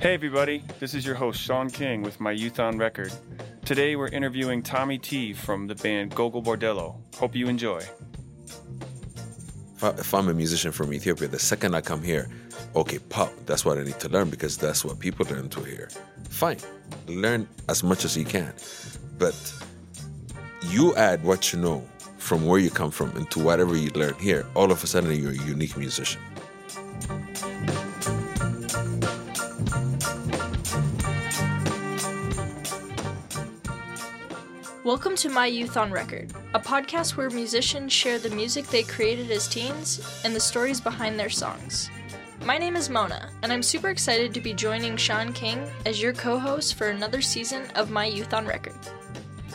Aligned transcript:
Hey 0.00 0.12
everybody, 0.12 0.62
this 0.80 0.92
is 0.92 1.06
your 1.06 1.14
host 1.14 1.40
Sean 1.40 1.70
King 1.70 2.02
with 2.02 2.20
my 2.20 2.30
Youth 2.30 2.60
on 2.60 2.76
Record. 2.76 3.10
Today 3.64 3.96
we're 3.96 4.08
interviewing 4.08 4.62
Tommy 4.62 4.98
T 4.98 5.32
from 5.32 5.66
the 5.66 5.74
band 5.76 6.14
Gogol 6.14 6.42
Bordello. 6.42 6.96
Hope 7.16 7.34
you 7.34 7.48
enjoy. 7.48 7.78
If, 9.76 9.82
I, 9.82 9.88
if 9.90 10.12
I'm 10.12 10.28
a 10.28 10.34
musician 10.34 10.72
from 10.72 10.92
Ethiopia, 10.92 11.28
the 11.28 11.38
second 11.38 11.74
I 11.74 11.80
come 11.80 12.02
here, 12.02 12.28
okay, 12.76 12.98
pop, 12.98 13.32
that's 13.46 13.64
what 13.64 13.78
I 13.78 13.82
need 13.82 13.98
to 14.00 14.10
learn 14.10 14.28
because 14.28 14.58
that's 14.58 14.84
what 14.84 14.98
people 14.98 15.24
learn 15.30 15.48
to 15.48 15.60
hear. 15.62 15.88
Fine, 16.28 16.58
learn 17.06 17.48
as 17.70 17.82
much 17.82 18.04
as 18.04 18.14
you 18.14 18.26
can. 18.26 18.52
But 19.16 19.34
you 20.64 20.94
add 20.96 21.24
what 21.24 21.54
you 21.54 21.60
know 21.60 21.82
from 22.24 22.46
where 22.46 22.58
you 22.58 22.70
come 22.70 22.90
from 22.90 23.14
into 23.18 23.38
whatever 23.38 23.76
you 23.76 23.90
learn 23.90 24.14
here, 24.14 24.46
all 24.54 24.72
of 24.72 24.82
a 24.82 24.86
sudden 24.86 25.12
you're 25.14 25.32
a 25.32 25.46
unique 25.46 25.76
musician. 25.76 26.22
Welcome 34.82 35.16
to 35.16 35.28
My 35.28 35.44
Youth 35.44 35.76
on 35.76 35.92
Record, 35.92 36.32
a 36.54 36.60
podcast 36.60 37.18
where 37.18 37.28
musicians 37.28 37.92
share 37.92 38.18
the 38.18 38.30
music 38.30 38.68
they 38.68 38.84
created 38.84 39.30
as 39.30 39.46
teens 39.46 40.00
and 40.24 40.34
the 40.34 40.40
stories 40.40 40.80
behind 40.80 41.20
their 41.20 41.28
songs. 41.28 41.90
My 42.46 42.56
name 42.56 42.74
is 42.74 42.88
Mona, 42.88 43.28
and 43.42 43.52
I'm 43.52 43.62
super 43.62 43.90
excited 43.90 44.32
to 44.32 44.40
be 44.40 44.54
joining 44.54 44.96
Sean 44.96 45.34
King 45.34 45.62
as 45.84 46.00
your 46.00 46.14
co 46.14 46.38
host 46.38 46.76
for 46.76 46.88
another 46.88 47.20
season 47.20 47.66
of 47.74 47.90
My 47.90 48.06
Youth 48.06 48.32
on 48.32 48.46
Record. 48.46 48.74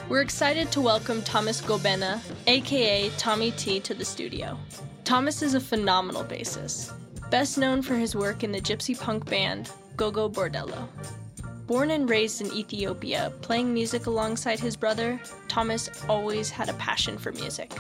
We're 0.10 0.22
excited 0.22 0.72
to 0.72 0.82
welcome 0.82 1.22
Thomas 1.22 1.62
Gobena, 1.62 2.20
aka 2.48 3.12
Tommy 3.18 3.52
T, 3.52 3.80
to 3.82 3.94
the 3.94 4.04
studio. 4.04 4.58
Thomas 5.04 5.44
is 5.44 5.54
a 5.54 5.60
phenomenal 5.60 6.24
bassist, 6.24 6.94
best 7.30 7.60
known 7.60 7.84
for 7.84 7.94
his 7.94 8.16
work 8.16 8.44
in 8.44 8.52
the 8.52 8.60
gypsy 8.60 9.00
punk 9.00 9.30
band 9.30 9.70
Gogol 9.98 10.32
Bordello. 10.32 10.88
Born 11.70 11.92
and 11.92 12.10
raised 12.10 12.42
in 12.42 12.52
Ethiopia, 12.52 13.32
playing 13.42 13.72
music 13.72 14.08
alongside 14.08 14.60
his 14.60 14.76
brother, 14.76 15.22
Thomas 15.48 15.88
always 16.10 16.50
had 16.50 16.68
a 16.68 16.74
passion 16.74 17.16
for 17.16 17.32
music. 17.34 17.72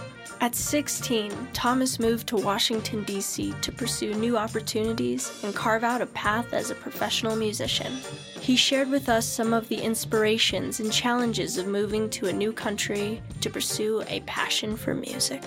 At 0.41 0.53
16, 0.53 1.31
Thomas 1.53 1.99
moved 1.99 2.27
to 2.27 2.37
Washington, 2.37 3.03
D.C. 3.03 3.51
to 3.63 3.71
pursue 3.71 4.13
new 4.13 4.37
opportunities 4.37 5.43
and 5.43 5.55
carve 5.55 5.83
out 5.83 6.03
a 6.03 6.05
path 6.05 6.53
as 6.53 6.69
a 6.69 6.75
professional 6.75 7.35
musician. 7.35 7.91
He 8.39 8.55
shared 8.55 8.91
with 8.91 9.09
us 9.09 9.25
some 9.25 9.53
of 9.53 9.67
the 9.69 9.81
inspirations 9.81 10.79
and 10.79 10.93
challenges 10.93 11.57
of 11.57 11.65
moving 11.65 12.11
to 12.11 12.27
a 12.27 12.33
new 12.33 12.53
country 12.53 13.23
to 13.41 13.49
pursue 13.49 14.03
a 14.07 14.19
passion 14.27 14.77
for 14.77 14.93
music. 14.93 15.41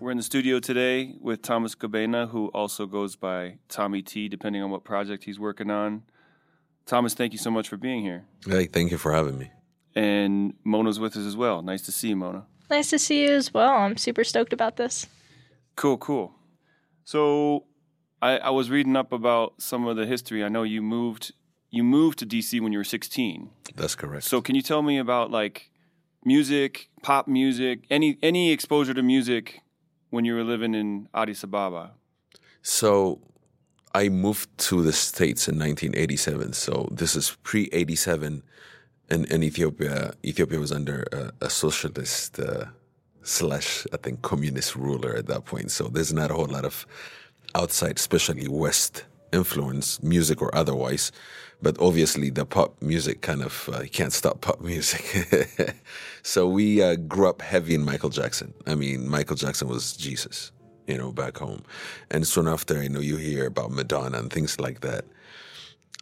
We're 0.00 0.12
in 0.12 0.16
the 0.16 0.22
studio 0.22 0.60
today 0.60 1.16
with 1.20 1.42
Thomas 1.42 1.74
Gobena, 1.74 2.30
who 2.30 2.46
also 2.54 2.86
goes 2.86 3.16
by 3.16 3.58
Tommy 3.68 4.00
T, 4.00 4.30
depending 4.30 4.62
on 4.62 4.70
what 4.70 4.82
project 4.82 5.24
he's 5.24 5.38
working 5.38 5.70
on. 5.70 6.04
Thomas, 6.86 7.12
thank 7.12 7.34
you 7.34 7.38
so 7.38 7.50
much 7.50 7.68
for 7.68 7.76
being 7.76 8.00
here. 8.00 8.24
Hey, 8.46 8.64
thank 8.64 8.90
you 8.90 8.96
for 8.96 9.12
having 9.12 9.36
me. 9.36 9.50
And 9.94 10.54
Mona's 10.64 10.98
with 10.98 11.18
us 11.18 11.26
as 11.26 11.36
well. 11.36 11.60
Nice 11.60 11.82
to 11.82 11.92
see 11.92 12.08
you, 12.08 12.16
Mona. 12.16 12.46
Nice 12.70 12.88
to 12.88 12.98
see 12.98 13.24
you 13.24 13.34
as 13.34 13.52
well. 13.52 13.72
I'm 13.72 13.98
super 13.98 14.24
stoked 14.24 14.54
about 14.54 14.78
this. 14.78 15.06
Cool, 15.76 15.98
cool. 15.98 16.32
So 17.04 17.66
I, 18.22 18.38
I 18.38 18.50
was 18.50 18.70
reading 18.70 18.96
up 18.96 19.12
about 19.12 19.60
some 19.60 19.86
of 19.86 19.98
the 19.98 20.06
history. 20.06 20.42
I 20.42 20.48
know 20.48 20.62
you 20.62 20.80
moved 20.80 21.32
you 21.68 21.84
moved 21.84 22.20
to 22.20 22.26
DC 22.26 22.58
when 22.62 22.72
you 22.72 22.78
were 22.78 22.84
16. 22.84 23.50
That's 23.76 23.94
correct. 23.94 24.24
So 24.24 24.40
can 24.40 24.54
you 24.54 24.62
tell 24.62 24.80
me 24.80 24.96
about 24.96 25.30
like 25.30 25.70
music, 26.24 26.88
pop 27.02 27.28
music, 27.28 27.84
any 27.90 28.16
any 28.22 28.50
exposure 28.50 28.94
to 28.94 29.02
music 29.02 29.60
when 30.10 30.24
you 30.24 30.34
were 30.34 30.44
living 30.44 30.74
in 30.74 31.08
Addis 31.14 31.42
Ababa? 31.42 31.92
So 32.62 33.20
I 33.94 34.08
moved 34.08 34.56
to 34.68 34.82
the 34.82 34.92
States 34.92 35.48
in 35.48 35.58
1987. 35.58 36.52
So 36.52 36.88
this 36.90 37.16
is 37.16 37.36
pre 37.42 37.68
87 37.72 38.42
in, 39.10 39.24
in 39.24 39.42
Ethiopia. 39.42 40.12
Ethiopia 40.24 40.58
was 40.58 40.72
under 40.72 41.04
a, 41.12 41.46
a 41.46 41.50
socialist 41.50 42.38
uh, 42.38 42.66
slash, 43.22 43.86
I 43.92 43.96
think, 43.96 44.22
communist 44.22 44.76
ruler 44.76 45.16
at 45.16 45.26
that 45.26 45.44
point. 45.44 45.70
So 45.70 45.88
there's 45.88 46.12
not 46.12 46.30
a 46.30 46.34
whole 46.34 46.46
lot 46.46 46.64
of 46.64 46.86
outside, 47.54 47.96
especially 47.98 48.46
West 48.48 49.04
influence, 49.32 50.02
music 50.02 50.42
or 50.42 50.54
otherwise. 50.54 51.12
But 51.62 51.78
obviously, 51.78 52.30
the 52.30 52.46
pop 52.46 52.80
music 52.80 53.20
kind 53.20 53.42
of, 53.42 53.68
uh, 53.72 53.82
you 53.82 53.90
can't 53.90 54.12
stop 54.12 54.40
pop 54.40 54.60
music. 54.60 55.04
so 56.22 56.48
we 56.48 56.82
uh, 56.82 56.96
grew 56.96 57.28
up 57.28 57.42
heavy 57.42 57.74
in 57.74 57.84
Michael 57.84 58.08
Jackson. 58.08 58.54
I 58.66 58.74
mean, 58.74 59.08
Michael 59.08 59.36
Jackson 59.36 59.68
was 59.68 59.94
Jesus, 59.94 60.52
you 60.86 60.96
know, 60.96 61.12
back 61.12 61.36
home. 61.36 61.62
And 62.10 62.26
soon 62.26 62.48
after, 62.48 62.82
you 62.82 62.88
know, 62.88 63.00
you 63.00 63.16
hear 63.16 63.46
about 63.46 63.72
Madonna 63.72 64.18
and 64.18 64.32
things 64.32 64.58
like 64.58 64.80
that. 64.80 65.04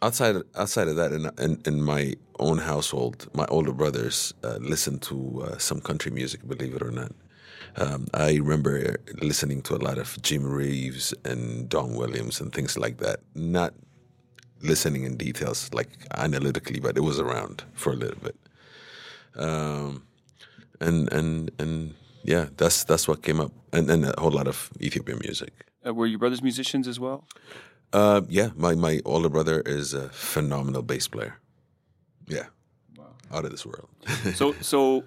Outside, 0.01 0.37
outside 0.55 0.87
of 0.87 0.95
that, 0.95 1.11
in, 1.11 1.29
in, 1.43 1.61
in 1.65 1.81
my 1.83 2.15
own 2.39 2.57
household, 2.59 3.27
my 3.33 3.45
older 3.49 3.73
brothers 3.73 4.33
uh, 4.45 4.57
listened 4.61 5.01
to 5.03 5.43
uh, 5.45 5.57
some 5.57 5.81
country 5.81 6.09
music, 6.09 6.47
believe 6.47 6.73
it 6.73 6.81
or 6.81 6.91
not. 6.91 7.11
Um, 7.75 8.07
I 8.13 8.35
remember 8.35 8.97
listening 9.21 9.61
to 9.63 9.75
a 9.75 9.81
lot 9.81 9.97
of 9.97 10.21
Jim 10.21 10.43
Reeves 10.43 11.13
and 11.23 11.69
Don 11.69 11.95
Williams 11.95 12.41
and 12.41 12.53
things 12.53 12.77
like 12.77 12.97
that. 12.97 13.19
Not 13.35 13.73
listening 14.61 15.03
in 15.03 15.17
details, 15.17 15.69
like 15.73 15.89
analytically, 16.15 16.79
but 16.79 16.97
it 16.97 17.01
was 17.01 17.19
around 17.19 17.63
for 17.73 17.93
a 17.93 17.95
little 17.95 18.19
bit. 18.19 18.35
Um, 19.35 20.03
and 20.81 21.11
and 21.11 21.51
and 21.59 21.95
yeah, 22.23 22.47
that's 22.57 22.83
that's 22.83 23.07
what 23.07 23.21
came 23.21 23.39
up, 23.39 23.51
and 23.71 23.89
and 23.89 24.05
a 24.05 24.13
whole 24.19 24.31
lot 24.31 24.47
of 24.47 24.69
Ethiopian 24.81 25.19
music. 25.19 25.53
Uh, 25.85 25.93
were 25.93 26.05
your 26.05 26.19
brothers 26.19 26.41
musicians 26.41 26.87
as 26.87 26.99
well? 26.99 27.25
Uh, 27.93 28.21
yeah, 28.29 28.49
my 28.55 28.75
my 28.75 29.01
older 29.05 29.29
brother 29.29 29.61
is 29.61 29.93
a 29.93 30.09
phenomenal 30.09 30.81
bass 30.81 31.07
player. 31.07 31.37
Yeah, 32.27 32.47
wow. 32.97 33.13
out 33.31 33.45
of 33.45 33.51
this 33.51 33.65
world. 33.65 33.89
so 34.35 34.53
so, 34.61 35.03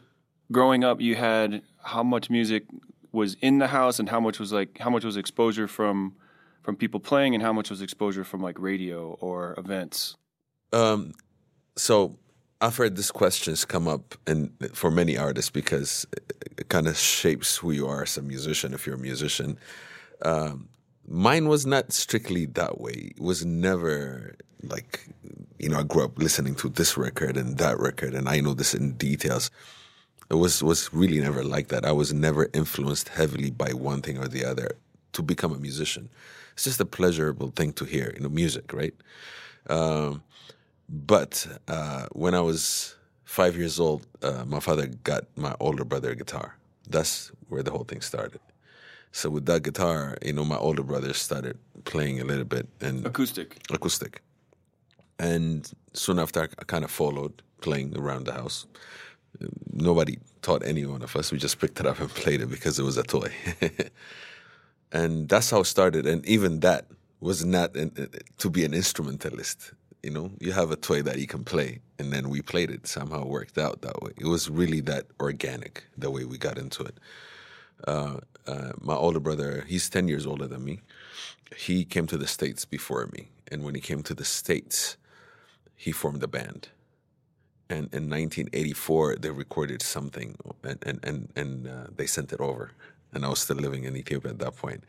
growing 0.52 0.84
up, 0.84 1.00
you 1.00 1.14
had 1.14 1.62
how 1.82 2.02
much 2.02 2.30
music 2.30 2.64
was 3.10 3.36
in 3.40 3.58
the 3.58 3.66
house, 3.66 3.98
and 3.98 4.08
how 4.08 4.20
much 4.20 4.38
was 4.38 4.52
like 4.52 4.78
how 4.78 4.90
much 4.90 5.04
was 5.04 5.16
exposure 5.16 5.66
from 5.66 6.14
from 6.62 6.76
people 6.76 7.00
playing, 7.00 7.34
and 7.34 7.42
how 7.42 7.52
much 7.52 7.70
was 7.70 7.82
exposure 7.82 8.24
from 8.24 8.40
like 8.40 8.58
radio 8.58 9.16
or 9.20 9.54
events? 9.58 10.16
Um, 10.72 11.12
so 11.76 12.18
I've 12.62 12.76
heard 12.76 12.94
these 12.96 13.10
questions 13.10 13.64
come 13.64 13.88
up 13.88 14.14
and 14.26 14.52
for 14.72 14.90
many 14.90 15.18
artists 15.18 15.50
because 15.50 16.06
it 16.56 16.68
kind 16.68 16.86
of 16.86 16.96
shapes 16.96 17.56
who 17.56 17.72
you 17.72 17.88
are 17.88 18.02
as 18.04 18.16
a 18.16 18.22
musician 18.22 18.72
if 18.72 18.86
you're 18.86 18.94
a 18.94 18.98
musician. 18.98 19.58
Um, 20.24 20.68
mine 21.06 21.48
was 21.48 21.66
not 21.66 21.92
strictly 21.92 22.46
that 22.46 22.80
way. 22.80 23.12
It 23.16 23.20
was 23.20 23.44
never 23.44 24.36
like, 24.62 25.08
you 25.58 25.68
know, 25.68 25.80
I 25.80 25.82
grew 25.82 26.04
up 26.04 26.16
listening 26.18 26.54
to 26.56 26.68
this 26.68 26.96
record 26.96 27.36
and 27.36 27.58
that 27.58 27.80
record 27.80 28.14
and 28.14 28.28
I 28.28 28.38
know 28.38 28.54
this 28.54 28.74
in 28.74 28.92
details. 28.92 29.50
It 30.30 30.34
was 30.34 30.62
was 30.62 30.92
really 30.92 31.20
never 31.20 31.44
like 31.44 31.68
that. 31.68 31.84
I 31.84 31.92
was 31.92 32.12
never 32.12 32.48
influenced 32.52 33.08
heavily 33.08 33.50
by 33.50 33.72
one 33.72 34.02
thing 34.02 34.18
or 34.18 34.28
the 34.28 34.44
other 34.44 34.70
to 35.12 35.22
become 35.22 35.52
a 35.52 35.58
musician. 35.58 36.08
It's 36.54 36.64
just 36.64 36.80
a 36.80 36.84
pleasurable 36.84 37.50
thing 37.50 37.72
to 37.74 37.84
hear, 37.84 38.12
you 38.14 38.22
know, 38.22 38.28
music, 38.28 38.72
right? 38.72 38.94
Um, 39.68 40.22
but 40.88 41.46
uh, 41.68 42.06
when 42.12 42.34
I 42.34 42.40
was 42.40 42.94
five 43.24 43.56
years 43.56 43.80
old, 43.80 44.06
uh, 44.22 44.44
my 44.46 44.60
father 44.60 44.86
got 45.04 45.24
my 45.36 45.54
older 45.60 45.84
brother 45.84 46.10
a 46.10 46.16
guitar. 46.16 46.56
That's 46.88 47.32
where 47.48 47.62
the 47.62 47.70
whole 47.70 47.84
thing 47.84 48.00
started. 48.00 48.40
So 49.12 49.30
with 49.30 49.46
that 49.46 49.62
guitar, 49.62 50.16
you 50.22 50.32
know, 50.32 50.44
my 50.44 50.56
older 50.56 50.82
brother 50.82 51.12
started 51.12 51.58
playing 51.84 52.20
a 52.20 52.24
little 52.24 52.44
bit 52.44 52.66
and 52.80 53.06
acoustic, 53.06 53.58
acoustic, 53.70 54.22
and 55.18 55.70
soon 55.92 56.18
after, 56.18 56.42
I 56.42 56.64
kind 56.64 56.84
of 56.84 56.90
followed, 56.90 57.42
playing 57.60 57.96
around 57.96 58.24
the 58.24 58.32
house. 58.32 58.66
Nobody 59.72 60.18
taught 60.42 60.64
any 60.64 60.84
one 60.86 61.02
of 61.02 61.16
us. 61.16 61.32
We 61.32 61.38
just 61.38 61.58
picked 61.58 61.80
it 61.80 61.86
up 61.86 62.00
and 62.00 62.10
played 62.22 62.40
it 62.40 62.50
because 62.50 62.78
it 62.78 62.82
was 62.82 62.96
a 62.96 63.02
toy, 63.02 63.32
and 64.92 65.28
that's 65.28 65.50
how 65.50 65.60
it 65.60 65.66
started. 65.66 66.06
And 66.06 66.24
even 66.26 66.60
that 66.60 66.86
was 67.20 67.44
not 67.44 67.76
an, 67.76 68.10
to 68.38 68.50
be 68.50 68.64
an 68.64 68.74
instrumentalist 68.74 69.72
you 70.02 70.10
know? 70.10 70.30
You 70.40 70.52
have 70.52 70.70
a 70.70 70.76
toy 70.76 71.02
that 71.02 71.18
you 71.18 71.26
can 71.26 71.44
play 71.44 71.80
and 71.98 72.12
then 72.12 72.28
we 72.28 72.42
played 72.42 72.70
it. 72.70 72.86
Somehow 72.86 73.24
worked 73.24 73.58
out 73.58 73.82
that 73.82 74.02
way. 74.02 74.12
It 74.18 74.26
was 74.26 74.50
really 74.50 74.80
that 74.80 75.06
organic 75.20 75.84
the 75.96 76.10
way 76.10 76.24
we 76.24 76.38
got 76.38 76.58
into 76.58 76.82
it. 76.84 76.98
Uh, 77.86 78.18
uh, 78.46 78.72
my 78.80 78.94
older 78.94 79.20
brother 79.20 79.64
he's 79.68 79.88
10 79.88 80.08
years 80.08 80.26
older 80.26 80.46
than 80.46 80.64
me. 80.64 80.80
He 81.56 81.84
came 81.84 82.06
to 82.08 82.16
the 82.16 82.26
states 82.26 82.64
before 82.64 83.08
me. 83.12 83.28
And 83.50 83.62
when 83.64 83.74
he 83.74 83.80
came 83.80 84.02
to 84.04 84.14
the 84.14 84.24
states 84.24 84.96
he 85.76 85.92
formed 85.92 86.22
a 86.22 86.28
band 86.28 86.68
and 87.72 87.84
in 87.98 88.04
1984 88.10 89.16
they 89.22 89.30
recorded 89.30 89.82
something 89.82 90.36
and 90.62 90.78
and 90.88 90.98
and, 91.08 91.18
and 91.40 91.52
uh, 91.74 91.86
they 91.96 92.06
sent 92.06 92.32
it 92.32 92.40
over 92.40 92.64
and 93.12 93.24
i 93.24 93.28
was 93.28 93.40
still 93.40 93.60
living 93.66 93.84
in 93.84 93.96
ethiopia 93.96 94.30
at 94.30 94.40
that 94.44 94.56
point 94.56 94.82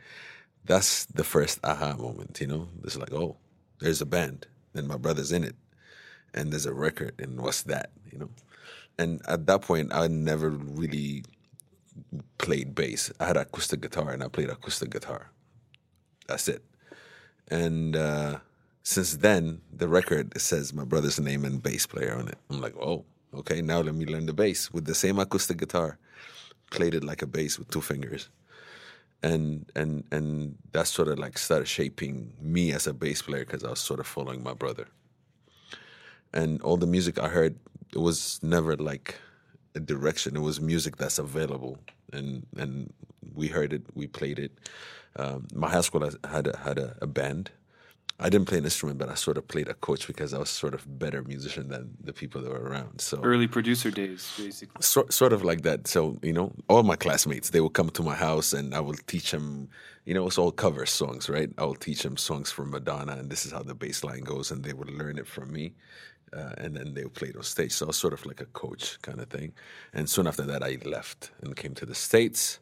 that's 0.70 0.90
the 1.06 1.26
first 1.34 1.56
aha 1.64 1.90
moment 2.06 2.32
you 2.40 2.48
know 2.52 2.68
it's 2.84 2.98
like 3.02 3.12
oh 3.12 3.36
there's 3.80 4.00
a 4.00 4.10
band 4.16 4.46
and 4.74 4.88
my 4.88 4.96
brother's 4.96 5.32
in 5.32 5.44
it, 5.44 5.54
and 6.34 6.52
there's 6.52 6.66
a 6.66 6.74
record, 6.74 7.14
and 7.18 7.40
what's 7.40 7.62
that, 7.62 7.90
you 8.10 8.18
know? 8.18 8.28
and 8.98 9.20
at 9.26 9.46
that 9.46 9.62
point, 9.62 9.92
I 9.92 10.06
never 10.08 10.50
really 10.50 11.24
played 12.38 12.74
bass. 12.74 13.12
I 13.20 13.26
had 13.26 13.36
acoustic 13.36 13.80
guitar, 13.80 14.10
and 14.10 14.22
I 14.22 14.28
played 14.28 14.50
acoustic 14.50 14.90
guitar. 14.90 15.30
That's 16.26 16.48
it. 16.48 16.62
And 17.48 17.96
uh, 17.96 18.38
since 18.84 19.16
then, 19.16 19.60
the 19.72 19.88
record 19.88 20.40
says 20.40 20.72
my 20.72 20.84
brother's 20.84 21.18
name 21.18 21.44
and 21.44 21.62
bass 21.62 21.86
player 21.86 22.16
on 22.16 22.28
it. 22.28 22.38
I'm 22.50 22.60
like, 22.60 22.76
oh, 22.76 23.04
okay. 23.34 23.60
Now 23.62 23.80
let 23.80 23.94
me 23.96 24.06
learn 24.06 24.26
the 24.26 24.32
bass 24.32 24.70
with 24.70 24.84
the 24.84 24.94
same 24.94 25.18
acoustic 25.18 25.58
guitar. 25.58 25.98
Played 26.70 26.94
it 26.94 27.04
like 27.04 27.22
a 27.22 27.26
bass 27.26 27.58
with 27.58 27.68
two 27.70 27.80
fingers 27.80 28.28
and 29.24 29.64
and 29.74 30.04
and 30.12 30.56
that 30.72 30.86
sort 30.86 31.08
of 31.08 31.18
like 31.18 31.38
started 31.38 31.66
shaping 31.66 32.32
me 32.40 32.72
as 32.72 32.86
a 32.86 32.92
bass 32.92 33.22
player 33.22 33.44
because 33.44 33.64
I 33.64 33.70
was 33.70 33.80
sort 33.80 34.00
of 34.00 34.06
following 34.06 34.42
my 34.42 34.52
brother. 34.52 34.86
And 36.34 36.60
all 36.62 36.76
the 36.76 36.86
music 36.86 37.18
I 37.18 37.28
heard, 37.28 37.56
it 37.94 38.00
was 38.00 38.40
never 38.42 38.76
like 38.76 39.16
a 39.74 39.80
direction. 39.80 40.36
It 40.36 40.40
was 40.40 40.60
music 40.60 40.96
that's 40.96 41.18
available, 41.18 41.78
and 42.12 42.46
and 42.58 42.92
we 43.34 43.48
heard 43.48 43.72
it, 43.72 43.82
we 43.94 44.06
played 44.06 44.38
it. 44.38 44.52
Um, 45.16 45.46
my 45.54 45.70
high 45.70 45.80
school 45.80 46.02
had 46.28 46.46
a, 46.48 46.56
had 46.58 46.78
a, 46.78 46.96
a 47.00 47.06
band, 47.06 47.50
I 48.20 48.28
didn't 48.28 48.46
play 48.46 48.58
an 48.58 48.64
instrument, 48.64 48.98
but 48.98 49.08
I 49.08 49.14
sort 49.14 49.38
of 49.38 49.48
played 49.48 49.68
a 49.68 49.74
coach 49.74 50.06
because 50.06 50.32
I 50.32 50.38
was 50.38 50.48
sort 50.48 50.72
of 50.72 50.98
better 50.98 51.22
musician 51.24 51.68
than 51.68 51.96
the 52.00 52.12
people 52.12 52.40
that 52.42 52.50
were 52.50 52.62
around. 52.62 53.00
So 53.00 53.20
early 53.22 53.48
producer 53.48 53.90
days, 53.90 54.32
basically. 54.38 54.80
So, 54.80 55.06
sort 55.10 55.32
of 55.32 55.42
like 55.42 55.62
that. 55.62 55.88
So 55.88 56.16
you 56.22 56.32
know, 56.32 56.52
all 56.68 56.84
my 56.84 56.96
classmates 56.96 57.50
they 57.50 57.60
would 57.60 57.72
come 57.72 57.90
to 57.90 58.02
my 58.02 58.14
house 58.14 58.52
and 58.52 58.74
I 58.74 58.80
would 58.80 59.04
teach 59.06 59.32
them. 59.32 59.68
You 60.04 60.14
know, 60.14 60.26
it's 60.26 60.38
all 60.38 60.52
cover 60.52 60.86
songs, 60.86 61.28
right? 61.28 61.50
I 61.58 61.64
will 61.64 61.74
teach 61.74 62.02
them 62.02 62.16
songs 62.16 62.50
from 62.50 62.70
Madonna, 62.70 63.12
and 63.12 63.30
this 63.30 63.46
is 63.46 63.52
how 63.52 63.62
the 63.62 63.74
bass 63.74 64.04
line 64.04 64.20
goes, 64.20 64.50
and 64.50 64.62
they 64.62 64.74
would 64.74 64.90
learn 64.90 65.18
it 65.18 65.26
from 65.26 65.50
me. 65.50 65.74
Uh, 66.32 66.52
and 66.58 66.76
then 66.76 66.94
they 66.94 67.04
would 67.04 67.14
play 67.14 67.28
it 67.28 67.36
on 67.36 67.42
stage. 67.42 67.72
So 67.72 67.86
I 67.86 67.88
was 67.88 67.96
sort 67.96 68.12
of 68.12 68.26
like 68.26 68.40
a 68.40 68.46
coach 68.46 69.00
kind 69.02 69.20
of 69.20 69.28
thing. 69.28 69.52
And 69.92 70.10
soon 70.10 70.26
after 70.26 70.42
that, 70.42 70.62
I 70.64 70.78
left 70.84 71.30
and 71.42 71.54
came 71.54 71.74
to 71.74 71.86
the 71.86 71.94
States 71.94 72.58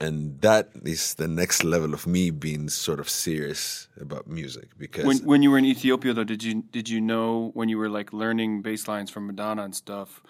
and 0.00 0.40
that 0.40 0.70
is 0.84 1.14
the 1.14 1.28
next 1.28 1.64
level 1.64 1.94
of 1.94 2.06
me 2.06 2.30
being 2.30 2.68
sort 2.68 3.00
of 3.00 3.08
serious 3.08 3.88
about 4.00 4.26
music 4.26 4.70
because 4.76 5.04
when 5.04 5.18
when 5.18 5.42
you 5.42 5.50
were 5.50 5.58
in 5.58 5.64
Ethiopia 5.64 6.12
though 6.12 6.24
did 6.24 6.42
you 6.42 6.62
did 6.62 6.88
you 6.88 7.00
know 7.00 7.50
when 7.54 7.68
you 7.68 7.78
were 7.78 7.88
like 7.88 8.12
learning 8.12 8.62
bass 8.62 8.88
lines 8.88 9.10
from 9.10 9.26
Madonna 9.26 9.62
and 9.62 9.74
stuff 9.74 10.22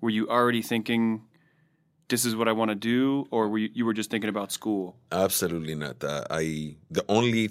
were 0.00 0.10
you 0.10 0.28
already 0.28 0.62
thinking 0.62 1.22
this 2.12 2.26
is 2.26 2.36
what 2.36 2.46
I 2.46 2.52
want 2.52 2.70
to 2.70 2.74
do 2.74 3.26
or 3.30 3.48
were 3.48 3.58
you, 3.58 3.70
you 3.72 3.84
were 3.86 3.94
just 3.94 4.10
thinking 4.10 4.28
about 4.28 4.52
school? 4.52 4.96
Absolutely 5.10 5.74
not. 5.74 6.04
Uh, 6.04 6.24
I 6.28 6.76
the 6.90 7.04
only 7.08 7.50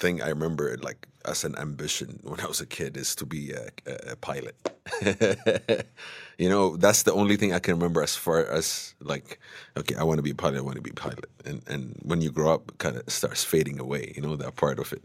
thing 0.00 0.22
I 0.22 0.28
remember 0.28 0.76
like 0.82 1.06
as 1.26 1.44
an 1.44 1.54
ambition 1.58 2.18
when 2.24 2.40
I 2.40 2.46
was 2.46 2.60
a 2.60 2.66
kid 2.66 2.96
is 2.96 3.14
to 3.16 3.26
be 3.26 3.52
a, 3.52 3.68
a, 4.12 4.16
pilot. 4.16 4.56
you 6.38 6.48
know, 6.48 6.76
that's 6.76 7.02
the 7.02 7.12
only 7.12 7.36
thing 7.36 7.52
I 7.52 7.58
can 7.58 7.74
remember 7.74 8.02
as 8.02 8.16
far 8.16 8.46
as 8.46 8.94
like, 9.00 9.38
okay, 9.76 9.94
I 9.94 10.02
want 10.02 10.18
to 10.18 10.22
be 10.22 10.30
a 10.30 10.34
pilot. 10.34 10.58
I 10.58 10.62
want 10.62 10.76
to 10.76 10.82
be 10.82 10.90
a 10.90 10.94
pilot. 11.08 11.30
And 11.44 11.62
and 11.68 11.96
when 12.02 12.20
you 12.20 12.30
grow 12.30 12.54
up, 12.54 12.78
kind 12.78 12.96
of 12.96 13.08
starts 13.08 13.44
fading 13.44 13.78
away. 13.78 14.12
You 14.16 14.22
know 14.22 14.36
that 14.36 14.56
part 14.56 14.78
of 14.78 14.92
it. 14.92 15.04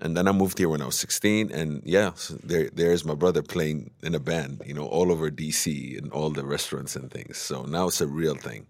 And 0.00 0.16
then 0.16 0.26
I 0.26 0.32
moved 0.32 0.58
here 0.58 0.68
when 0.68 0.82
I 0.82 0.86
was 0.86 0.98
16, 0.98 1.52
and 1.52 1.80
yeah, 1.84 2.10
so 2.14 2.34
there 2.42 2.68
there's 2.72 3.04
my 3.04 3.14
brother 3.14 3.42
playing 3.42 3.92
in 4.02 4.14
a 4.14 4.20
band. 4.20 4.62
You 4.66 4.74
know, 4.74 4.86
all 4.86 5.12
over 5.12 5.30
DC 5.30 5.96
and 5.98 6.12
all 6.12 6.30
the 6.30 6.44
restaurants 6.44 6.96
and 6.96 7.10
things. 7.10 7.38
So 7.38 7.62
now 7.64 7.88
it's 7.88 8.00
a 8.00 8.08
real 8.08 8.34
thing. 8.34 8.66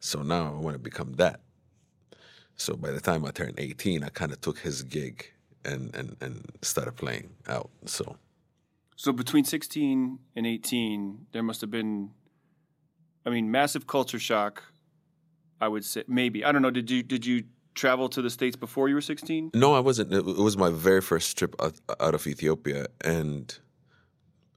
So 0.00 0.22
now 0.22 0.54
I 0.56 0.60
want 0.60 0.74
to 0.74 0.82
become 0.90 1.14
that. 1.14 1.40
So 2.56 2.74
by 2.74 2.90
the 2.90 3.00
time 3.00 3.24
I 3.24 3.30
turned 3.30 3.54
18, 3.58 4.02
I 4.02 4.08
kind 4.08 4.32
of 4.32 4.40
took 4.40 4.58
his 4.58 4.82
gig 4.82 5.30
and, 5.64 5.94
and, 5.94 6.16
and 6.20 6.50
started 6.62 6.96
playing 6.96 7.30
out. 7.48 7.70
So, 7.84 8.16
so 8.96 9.12
between 9.12 9.44
16 9.44 10.18
and 10.34 10.46
18, 10.46 11.26
there 11.32 11.42
must 11.42 11.60
have 11.60 11.70
been, 11.70 12.10
I 13.24 13.30
mean, 13.30 13.50
massive 13.50 13.86
culture 13.86 14.18
shock. 14.18 14.62
I 15.60 15.68
would 15.68 15.84
say 15.84 16.04
maybe 16.06 16.44
I 16.44 16.52
don't 16.52 16.60
know. 16.60 16.70
Did 16.70 16.90
you 16.90 17.02
did 17.02 17.24
you 17.24 17.44
travel 17.74 18.08
to 18.10 18.20
the 18.20 18.28
states 18.28 18.56
before 18.56 18.88
you 18.90 18.94
were 18.94 19.00
16? 19.00 19.52
No, 19.54 19.74
I 19.74 19.80
wasn't. 19.80 20.12
It 20.12 20.24
was 20.24 20.56
my 20.56 20.70
very 20.70 21.00
first 21.00 21.38
trip 21.38 21.56
out, 21.58 21.74
out 21.98 22.14
of 22.14 22.26
Ethiopia, 22.26 22.86
and 23.02 23.58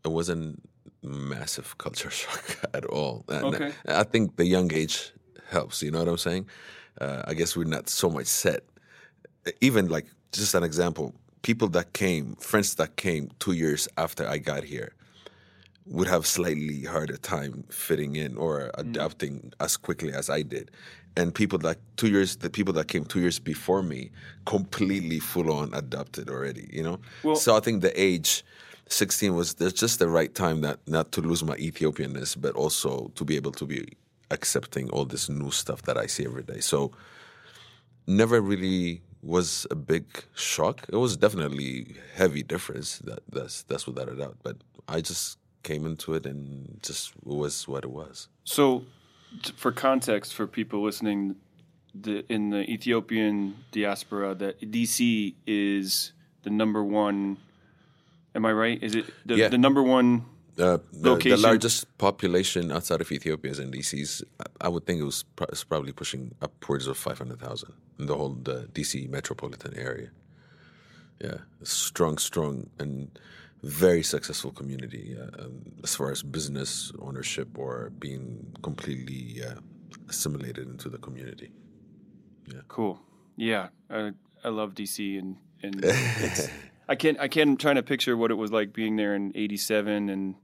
it 0.03 0.09
wasn't 0.09 0.61
massive 1.01 1.77
culture 1.77 2.09
shock 2.21 2.59
at 2.73 2.85
all. 2.85 3.23
And 3.29 3.45
okay. 3.45 3.71
I 3.87 4.03
think 4.03 4.35
the 4.35 4.45
young 4.45 4.73
age 4.73 5.13
helps. 5.49 5.81
You 5.81 5.91
know 5.91 5.99
what 5.99 6.09
I'm 6.09 6.17
saying? 6.17 6.47
Uh, 6.99 7.23
I 7.25 7.33
guess 7.33 7.55
we're 7.55 7.63
not 7.65 7.89
so 7.89 8.09
much 8.09 8.27
set. 8.27 8.63
Even 9.61 9.87
like 9.87 10.07
just 10.31 10.53
an 10.53 10.63
example, 10.63 11.13
people 11.41 11.67
that 11.69 11.93
came, 11.93 12.35
friends 12.35 12.75
that 12.75 12.95
came 12.95 13.29
two 13.39 13.53
years 13.53 13.87
after 13.97 14.27
I 14.27 14.37
got 14.37 14.63
here, 14.63 14.93
would 15.85 16.07
have 16.07 16.27
slightly 16.27 16.83
harder 16.83 17.17
time 17.17 17.63
fitting 17.69 18.15
in 18.15 18.37
or 18.37 18.71
mm. 18.75 18.79
adapting 18.79 19.39
mm. 19.39 19.53
as 19.59 19.75
quickly 19.77 20.13
as 20.13 20.29
I 20.29 20.43
did. 20.43 20.71
And 21.17 21.33
people 21.33 21.57
that 21.59 21.79
two 21.97 22.07
years, 22.07 22.35
the 22.37 22.49
people 22.49 22.73
that 22.75 22.87
came 22.87 23.03
two 23.03 23.19
years 23.19 23.39
before 23.39 23.81
me, 23.81 24.11
completely 24.45 25.19
full 25.19 25.51
on 25.51 25.73
adapted 25.73 26.29
already. 26.29 26.69
You 26.71 26.83
know, 26.83 26.99
well, 27.23 27.35
so 27.35 27.55
I 27.55 27.59
think 27.59 27.81
the 27.81 27.99
age. 27.99 28.43
16 28.91 29.35
was 29.35 29.53
just 29.53 29.99
the 29.99 30.09
right 30.09 30.33
time 30.33 30.61
not 30.61 30.79
not 30.87 31.11
to 31.11 31.21
lose 31.21 31.43
my 31.43 31.55
Ethiopianness, 31.57 32.35
but 32.41 32.55
also 32.55 33.11
to 33.13 33.23
be 33.23 33.35
able 33.35 33.51
to 33.51 33.63
be 33.63 33.87
accepting 34.31 34.89
all 34.89 35.05
this 35.05 35.29
new 35.29 35.51
stuff 35.51 35.81
that 35.83 35.97
I 35.97 36.05
see 36.07 36.25
every 36.25 36.43
day. 36.43 36.59
So 36.59 36.91
never 38.07 38.41
really 38.41 39.01
was 39.21 39.67
a 39.69 39.75
big 39.75 40.05
shock. 40.35 40.85
It 40.89 40.95
was 40.95 41.17
definitely 41.17 41.95
heavy 42.15 42.43
difference. 42.43 42.99
That 42.99 43.19
that's 43.29 43.63
that's 43.63 43.85
without 43.85 44.09
a 44.09 44.15
doubt. 44.15 44.37
But 44.43 44.57
I 44.87 45.01
just 45.01 45.37
came 45.63 45.85
into 45.85 46.13
it 46.13 46.25
and 46.25 46.79
just 46.81 47.13
was 47.23 47.67
what 47.67 47.83
it 47.83 47.91
was. 47.91 48.27
So, 48.43 48.83
for 49.55 49.71
context, 49.71 50.33
for 50.33 50.47
people 50.47 50.81
listening, 50.81 51.35
the 51.93 52.25
in 52.31 52.49
the 52.49 52.69
Ethiopian 52.69 53.55
diaspora, 53.71 54.35
that 54.35 54.61
DC 54.61 55.35
is 55.45 56.13
the 56.43 56.49
number 56.49 56.83
one. 56.83 57.37
Am 58.35 58.45
I 58.45 58.53
right? 58.53 58.81
Is 58.81 58.95
it 58.95 59.05
the, 59.25 59.35
yeah. 59.35 59.47
the 59.49 59.57
number 59.57 59.83
one 59.83 60.25
uh, 60.59 60.77
the, 60.91 61.15
the, 61.15 61.37
largest 61.37 61.97
population 61.97 62.71
outside 62.71 63.01
of 63.01 63.11
Ethiopia 63.11 63.51
is 63.51 63.59
in 63.59 63.71
DC's. 63.71 64.23
I 64.59 64.67
would 64.67 64.85
think 64.85 64.99
it 64.99 65.05
was 65.05 65.23
pro- 65.23 65.47
it's 65.47 65.63
probably 65.63 65.93
pushing 65.93 66.35
upwards 66.41 66.87
of 66.87 66.97
500,000 66.97 67.73
in 67.99 68.05
the 68.05 68.15
whole 68.15 68.33
the 68.33 68.67
DC 68.73 69.09
metropolitan 69.09 69.77
area. 69.77 70.09
Yeah, 71.21 71.37
strong, 71.63 72.17
strong, 72.17 72.69
and 72.79 73.17
very 73.63 74.03
successful 74.03 74.51
community 74.51 75.17
uh, 75.19 75.43
um, 75.43 75.61
as 75.83 75.95
far 75.95 76.11
as 76.11 76.23
business 76.23 76.91
ownership 76.99 77.57
or 77.57 77.91
being 77.99 78.55
completely 78.61 79.43
uh, 79.43 79.55
assimilated 80.07 80.67
into 80.67 80.89
the 80.89 80.97
community. 80.97 81.51
Yeah, 82.47 82.61
cool. 82.67 83.01
Yeah, 83.35 83.69
I, 83.89 84.11
I 84.43 84.49
love 84.49 84.75
DC 84.75 85.19
and 85.19 85.37
and 85.61 85.85
I 86.89 86.95
can't 86.95 87.19
I 87.19 87.27
can't 87.27 87.51
I'm 87.51 87.57
trying 87.57 87.75
to 87.75 87.83
picture 87.83 88.17
what 88.17 88.31
it 88.31 88.35
was 88.35 88.51
like 88.51 88.73
being 88.73 88.95
there 88.95 89.13
in 89.15 89.31
'87 89.35 90.09
and 90.09 90.35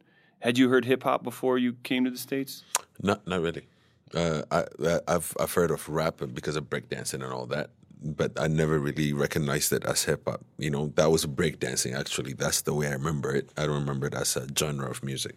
had 0.46 0.58
you 0.58 0.70
heard 0.70 0.86
hip 0.86 1.04
hop 1.04 1.24
before 1.24 1.58
you 1.58 1.74
came 1.84 2.06
to 2.06 2.12
the 2.12 2.18
states? 2.18 2.64
Not, 3.02 3.26
not 3.28 3.42
really. 3.42 3.68
Uh, 4.14 4.44
I, 4.52 4.64
have 5.08 5.36
I've 5.40 5.54
heard 5.54 5.72
of 5.72 5.90
rap 5.90 6.22
because 6.34 6.56
of 6.56 6.70
breakdancing 6.70 7.16
and 7.16 7.34
all 7.34 7.48
that, 7.48 7.72
but 8.02 8.40
I 8.40 8.48
never 8.48 8.78
really 8.80 9.12
recognized 9.12 9.74
it 9.74 9.84
as 9.86 10.04
hip 10.04 10.24
hop. 10.28 10.42
You 10.60 10.70
know, 10.70 10.94
that 10.96 11.10
was 11.12 11.26
breakdancing. 11.26 11.98
Actually, 12.00 12.34
that's 12.34 12.62
the 12.62 12.74
way 12.76 12.88
I 12.88 12.92
remember 12.92 13.36
it. 13.36 13.50
I 13.58 13.66
don't 13.66 13.80
remember 13.80 14.06
it 14.06 14.14
as 14.14 14.38
a 14.38 14.48
genre 14.58 14.90
of 14.90 15.04
music. 15.04 15.36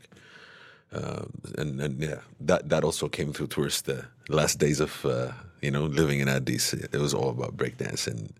Uh, 0.93 1.25
and 1.57 1.81
and 1.81 2.00
yeah, 2.00 2.21
that 2.41 2.69
that 2.69 2.85
also 2.85 3.09
came 3.09 3.33
through 3.33 3.49
towards 3.49 3.83
the 3.83 4.05
last 4.29 4.59
days 4.59 4.81
of 4.81 5.05
uh, 5.05 5.33
you 5.62 5.71
know 5.71 5.85
living 5.85 6.21
in 6.21 6.29
Addis. 6.29 6.75
It 6.75 7.00
was 7.00 7.15
all 7.15 7.31
about 7.31 7.57
breakdancing 7.57 8.31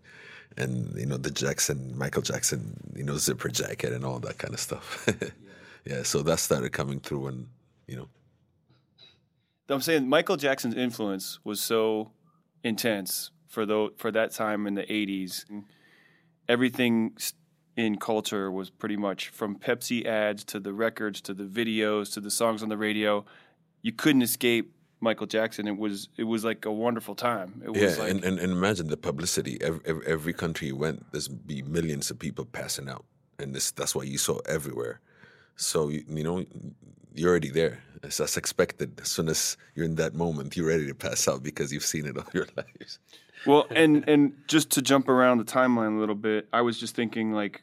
and 0.57 0.95
you 0.95 1.05
know 1.05 1.17
the 1.17 1.31
Jackson, 1.31 1.97
Michael 1.97 2.21
Jackson, 2.21 2.75
you 2.95 3.03
know 3.03 3.17
zipper 3.17 3.49
jacket 3.49 3.93
and 3.93 4.05
all 4.05 4.19
that 4.19 4.37
kind 4.37 4.53
of 4.53 4.59
stuff. 4.59 5.05
yeah, 5.07 5.29
so 6.03 6.21
that 6.23 6.39
started 6.39 6.71
coming 6.71 6.99
through, 6.99 7.27
and 7.27 7.47
you 7.87 7.95
know. 7.95 8.07
I'm 9.69 9.81
saying 9.81 10.09
Michael 10.09 10.37
Jackson's 10.37 10.75
influence 10.75 11.39
was 11.43 11.61
so 11.61 12.11
intense 12.63 13.29
for 13.47 13.65
the, 13.67 13.89
for 13.97 14.11
that 14.11 14.31
time 14.31 14.67
in 14.67 14.75
the 14.75 14.83
'80s. 14.83 15.45
Everything 16.47 17.15
in 17.77 17.97
culture 17.97 18.51
was 18.51 18.69
pretty 18.69 18.97
much 18.97 19.29
from 19.29 19.57
Pepsi 19.57 20.05
ads 20.05 20.43
to 20.45 20.59
the 20.59 20.73
records 20.73 21.21
to 21.21 21.33
the 21.33 21.45
videos 21.45 22.13
to 22.13 22.19
the 22.19 22.31
songs 22.31 22.61
on 22.61 22.69
the 22.69 22.77
radio. 22.77 23.25
You 23.81 23.93
couldn't 23.93 24.21
escape 24.21 24.73
Michael 24.99 25.27
Jackson. 25.27 25.67
It 25.67 25.77
was 25.77 26.09
it 26.17 26.25
was 26.25 26.43
like 26.43 26.65
a 26.65 26.71
wonderful 26.71 27.15
time. 27.15 27.61
It 27.63 27.69
was 27.69 27.81
yeah, 27.81 28.03
like, 28.03 28.11
and, 28.11 28.23
and, 28.23 28.39
and 28.39 28.51
imagine 28.51 28.87
the 28.87 28.97
publicity. 28.97 29.57
Every, 29.61 30.05
every, 30.05 30.33
country 30.33 30.67
you 30.67 30.75
went, 30.75 31.09
there's 31.11 31.27
be 31.27 31.61
millions 31.61 32.11
of 32.11 32.19
people 32.19 32.45
passing 32.45 32.89
out, 32.89 33.05
and 33.37 33.55
this 33.55 33.71
that's 33.71 33.95
why 33.95 34.03
you 34.03 34.17
saw 34.17 34.39
everywhere. 34.45 34.99
So 35.59 35.89
you, 35.89 36.03
you 36.07 36.23
know 36.23 36.45
you're 37.13 37.29
already 37.29 37.49
there. 37.49 37.79
It's 38.01 38.19
as 38.21 38.37
expected. 38.37 38.99
As 39.01 39.11
soon 39.11 39.27
as 39.27 39.57
you're 39.75 39.85
in 39.85 39.95
that 39.95 40.15
moment, 40.15 40.55
you're 40.55 40.67
ready 40.67 40.87
to 40.87 40.95
pass 40.95 41.27
out 41.27 41.43
because 41.43 41.73
you've 41.73 41.83
seen 41.83 42.05
it 42.05 42.17
all 42.17 42.25
your 42.33 42.47
lives. 42.57 42.99
Well, 43.45 43.67
and 43.69 44.07
and 44.07 44.33
just 44.47 44.71
to 44.71 44.81
jump 44.81 45.09
around 45.09 45.39
the 45.39 45.43
timeline 45.43 45.97
a 45.97 45.99
little 45.99 46.15
bit, 46.15 46.47
I 46.53 46.61
was 46.61 46.79
just 46.79 46.95
thinking 46.95 47.33
like 47.33 47.61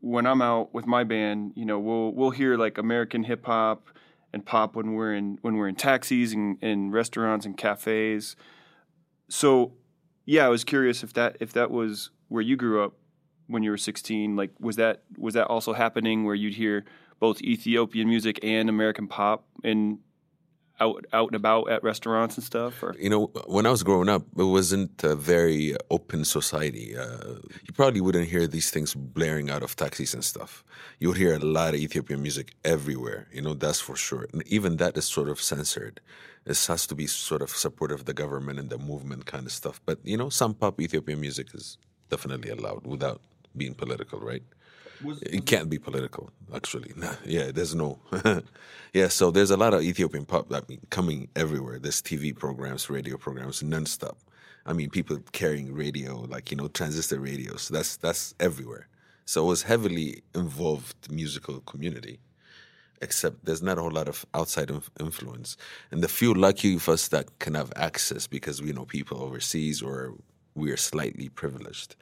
when 0.00 0.26
I'm 0.26 0.42
out 0.42 0.74
with 0.74 0.86
my 0.86 1.04
band, 1.04 1.52
you 1.54 1.64
know, 1.64 1.78
we'll 1.78 2.12
we'll 2.12 2.30
hear 2.30 2.56
like 2.56 2.78
American 2.78 3.22
hip 3.22 3.46
hop, 3.46 3.88
and 4.32 4.44
pop 4.44 4.74
when 4.74 4.94
we're 4.94 5.14
in 5.14 5.38
when 5.42 5.56
we're 5.56 5.68
in 5.68 5.76
taxis 5.76 6.32
and 6.32 6.62
in 6.62 6.90
restaurants 6.90 7.46
and 7.46 7.56
cafes. 7.56 8.34
So, 9.28 9.72
yeah, 10.24 10.46
I 10.46 10.48
was 10.48 10.64
curious 10.64 11.04
if 11.04 11.12
that 11.14 11.36
if 11.38 11.52
that 11.52 11.70
was 11.70 12.10
where 12.28 12.42
you 12.42 12.56
grew 12.56 12.82
up 12.82 12.94
when 13.46 13.62
you 13.62 13.70
were 13.70 13.78
16. 13.78 14.36
Like, 14.36 14.50
was 14.60 14.76
that 14.76 15.02
was 15.16 15.34
that 15.34 15.46
also 15.46 15.72
happening 15.72 16.24
where 16.24 16.34
you'd 16.34 16.54
hear 16.54 16.84
both 17.18 17.40
Ethiopian 17.42 18.08
music 18.08 18.38
and 18.42 18.68
American 18.68 19.08
pop 19.08 19.44
in 19.64 19.98
out 20.78 21.06
out 21.12 21.28
and 21.28 21.36
about 21.36 21.70
at 21.70 21.82
restaurants 21.82 22.36
and 22.36 22.44
stuff? 22.44 22.82
Or 22.82 22.94
You 22.98 23.10
know, 23.10 23.26
when 23.46 23.66
I 23.66 23.70
was 23.70 23.82
growing 23.82 24.08
up, 24.08 24.22
it 24.36 24.44
wasn't 24.44 25.02
a 25.04 25.14
very 25.14 25.76
open 25.90 26.24
society. 26.24 26.96
Uh, 26.96 27.36
you 27.64 27.72
probably 27.74 28.00
wouldn't 28.00 28.28
hear 28.28 28.46
these 28.46 28.70
things 28.70 28.94
blaring 28.94 29.50
out 29.50 29.62
of 29.62 29.76
taxis 29.76 30.14
and 30.14 30.24
stuff. 30.24 30.64
You 30.98 31.08
would 31.08 31.16
hear 31.16 31.34
a 31.34 31.38
lot 31.38 31.74
of 31.74 31.80
Ethiopian 31.80 32.22
music 32.22 32.54
everywhere. 32.64 33.28
You 33.32 33.42
know, 33.42 33.54
that's 33.54 33.80
for 33.80 33.96
sure. 33.96 34.26
And 34.32 34.46
even 34.46 34.76
that 34.76 34.96
is 34.96 35.06
sort 35.06 35.28
of 35.28 35.40
censored. 35.40 36.00
This 36.44 36.66
has 36.68 36.86
to 36.86 36.94
be 36.94 37.06
sort 37.06 37.42
of 37.42 37.50
supportive 37.50 38.00
of 38.00 38.04
the 38.04 38.14
government 38.14 38.58
and 38.58 38.70
the 38.70 38.78
movement 38.78 39.26
kind 39.26 39.46
of 39.46 39.52
stuff. 39.52 39.80
But 39.84 39.98
you 40.04 40.16
know, 40.16 40.28
some 40.28 40.54
pop 40.54 40.80
Ethiopian 40.80 41.20
music 41.20 41.48
is 41.54 41.78
definitely 42.08 42.50
allowed 42.50 42.86
without 42.86 43.20
being 43.56 43.74
political, 43.74 44.20
right? 44.20 44.42
it 45.22 45.46
can't 45.46 45.68
be 45.68 45.78
political, 45.78 46.30
actually. 46.54 46.92
Yeah, 47.24 47.50
there's 47.52 47.74
no. 47.74 47.98
yeah, 48.92 49.08
so 49.08 49.30
there's 49.30 49.50
a 49.50 49.56
lot 49.56 49.74
of 49.74 49.82
Ethiopian 49.82 50.24
pop 50.24 50.52
I 50.52 50.62
mean, 50.68 50.80
coming 50.90 51.28
everywhere. 51.36 51.78
There's 51.78 52.02
TV 52.02 52.36
programs, 52.36 52.88
radio 52.88 53.16
programs, 53.16 53.62
nonstop. 53.62 54.16
I 54.64 54.72
mean, 54.72 54.90
people 54.90 55.18
carrying 55.32 55.74
radio, 55.74 56.20
like 56.20 56.50
you 56.50 56.56
know, 56.56 56.68
transistor 56.68 57.20
radios. 57.20 57.68
That's 57.68 57.96
that's 57.96 58.34
everywhere. 58.40 58.88
So 59.24 59.44
it 59.44 59.48
was 59.48 59.62
heavily 59.62 60.22
involved 60.34 61.10
musical 61.10 61.60
community. 61.60 62.20
Except 63.02 63.44
there's 63.44 63.62
not 63.62 63.76
a 63.76 63.82
whole 63.82 63.90
lot 63.90 64.08
of 64.08 64.24
outside 64.32 64.70
inf- 64.70 64.90
influence, 64.98 65.58
and 65.90 66.02
the 66.02 66.08
few 66.08 66.32
lucky 66.32 66.76
of 66.76 66.88
us 66.88 67.08
that 67.08 67.38
can 67.40 67.54
have 67.54 67.70
access 67.76 68.26
because 68.26 68.62
we 68.62 68.72
know 68.72 68.86
people 68.86 69.20
overseas 69.20 69.82
or 69.82 70.14
we 70.54 70.70
are 70.70 70.78
slightly 70.78 71.28
privileged. 71.28 71.94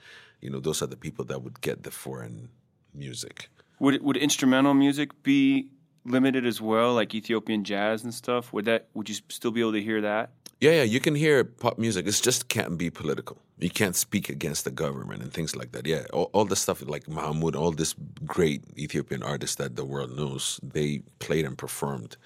You 0.45 0.51
know, 0.51 0.61
those 0.61 0.83
are 0.83 0.87
the 0.87 0.97
people 0.97 1.25
that 1.25 1.43
would 1.43 1.63
get 1.63 1.83
the 1.85 1.91
foreign 1.91 2.51
music. 2.93 3.49
would 3.81 4.03
would 4.03 4.19
instrumental 4.19 4.75
music 4.75 5.11
be 5.23 5.69
limited 6.05 6.45
as 6.45 6.61
well, 6.61 6.93
like 6.95 7.15
Ethiopian 7.15 7.65
jazz 7.65 8.05
and 8.05 8.13
stuff? 8.13 8.53
Would 8.53 8.67
that 8.67 8.89
would 8.93 9.09
you 9.09 9.17
still 9.29 9.51
be 9.51 9.61
able 9.61 9.73
to 9.73 9.83
hear 9.83 10.03
that? 10.03 10.31
Yeah, 10.61 10.73
yeah, 10.73 10.83
you 10.83 11.01
can 11.01 11.15
hear 11.15 11.45
pop 11.45 11.79
music. 11.79 12.07
It 12.07 12.21
just 12.23 12.49
can't 12.49 12.77
be 12.77 12.91
political. 12.91 13.39
You 13.59 13.71
can't 13.71 13.97
speak 13.97 14.29
against 14.29 14.65
the 14.65 14.71
government 14.71 15.23
and 15.23 15.33
things 15.33 15.57
like 15.57 15.73
that. 15.73 15.87
Yeah, 15.87 16.05
all, 16.13 16.31
all 16.33 16.45
the 16.45 16.57
stuff 16.57 16.83
like 16.87 17.09
Mahmoud, 17.09 17.57
all 17.57 17.73
this 17.73 17.95
great 18.25 18.63
Ethiopian 18.79 19.23
artists 19.23 19.57
that 19.57 19.77
the 19.77 19.85
world 19.85 20.17
knows, 20.17 20.61
they 20.63 21.03
played 21.21 21.45
and 21.47 21.57
performed. 21.57 22.17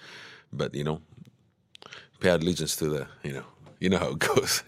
But 0.53 0.75
you 0.75 0.85
know, 0.85 1.01
pay 2.21 2.31
allegiance 2.31 2.75
to 2.77 2.89
the, 2.89 3.07
you 3.23 3.33
know, 3.33 3.45
you 3.81 3.89
know 3.89 3.99
how 3.99 4.11
it 4.11 4.19
goes. 4.31 4.63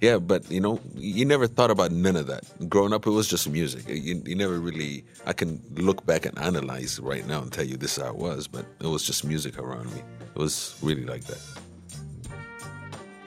yeah, 0.00 0.18
but 0.18 0.50
you 0.50 0.60
know, 0.60 0.80
you 0.94 1.24
never 1.24 1.46
thought 1.46 1.70
about 1.70 1.92
none 1.92 2.16
of 2.16 2.26
that. 2.26 2.44
Growing 2.68 2.92
up, 2.92 3.06
it 3.06 3.10
was 3.10 3.28
just 3.28 3.48
music. 3.48 3.88
You, 3.88 4.22
you 4.24 4.34
never 4.34 4.58
really. 4.58 5.04
I 5.26 5.32
can 5.32 5.62
look 5.74 6.04
back 6.06 6.26
and 6.26 6.38
analyze 6.38 6.98
right 7.00 7.26
now 7.26 7.42
and 7.42 7.52
tell 7.52 7.64
you 7.64 7.76
this 7.76 7.98
is 7.98 8.04
how 8.04 8.10
it 8.10 8.16
was, 8.16 8.48
but 8.48 8.66
it 8.80 8.86
was 8.86 9.04
just 9.04 9.24
music 9.24 9.58
around 9.58 9.92
me. 9.94 10.02
It 10.34 10.38
was 10.38 10.76
really 10.82 11.04
like 11.04 11.24
that. 11.24 11.40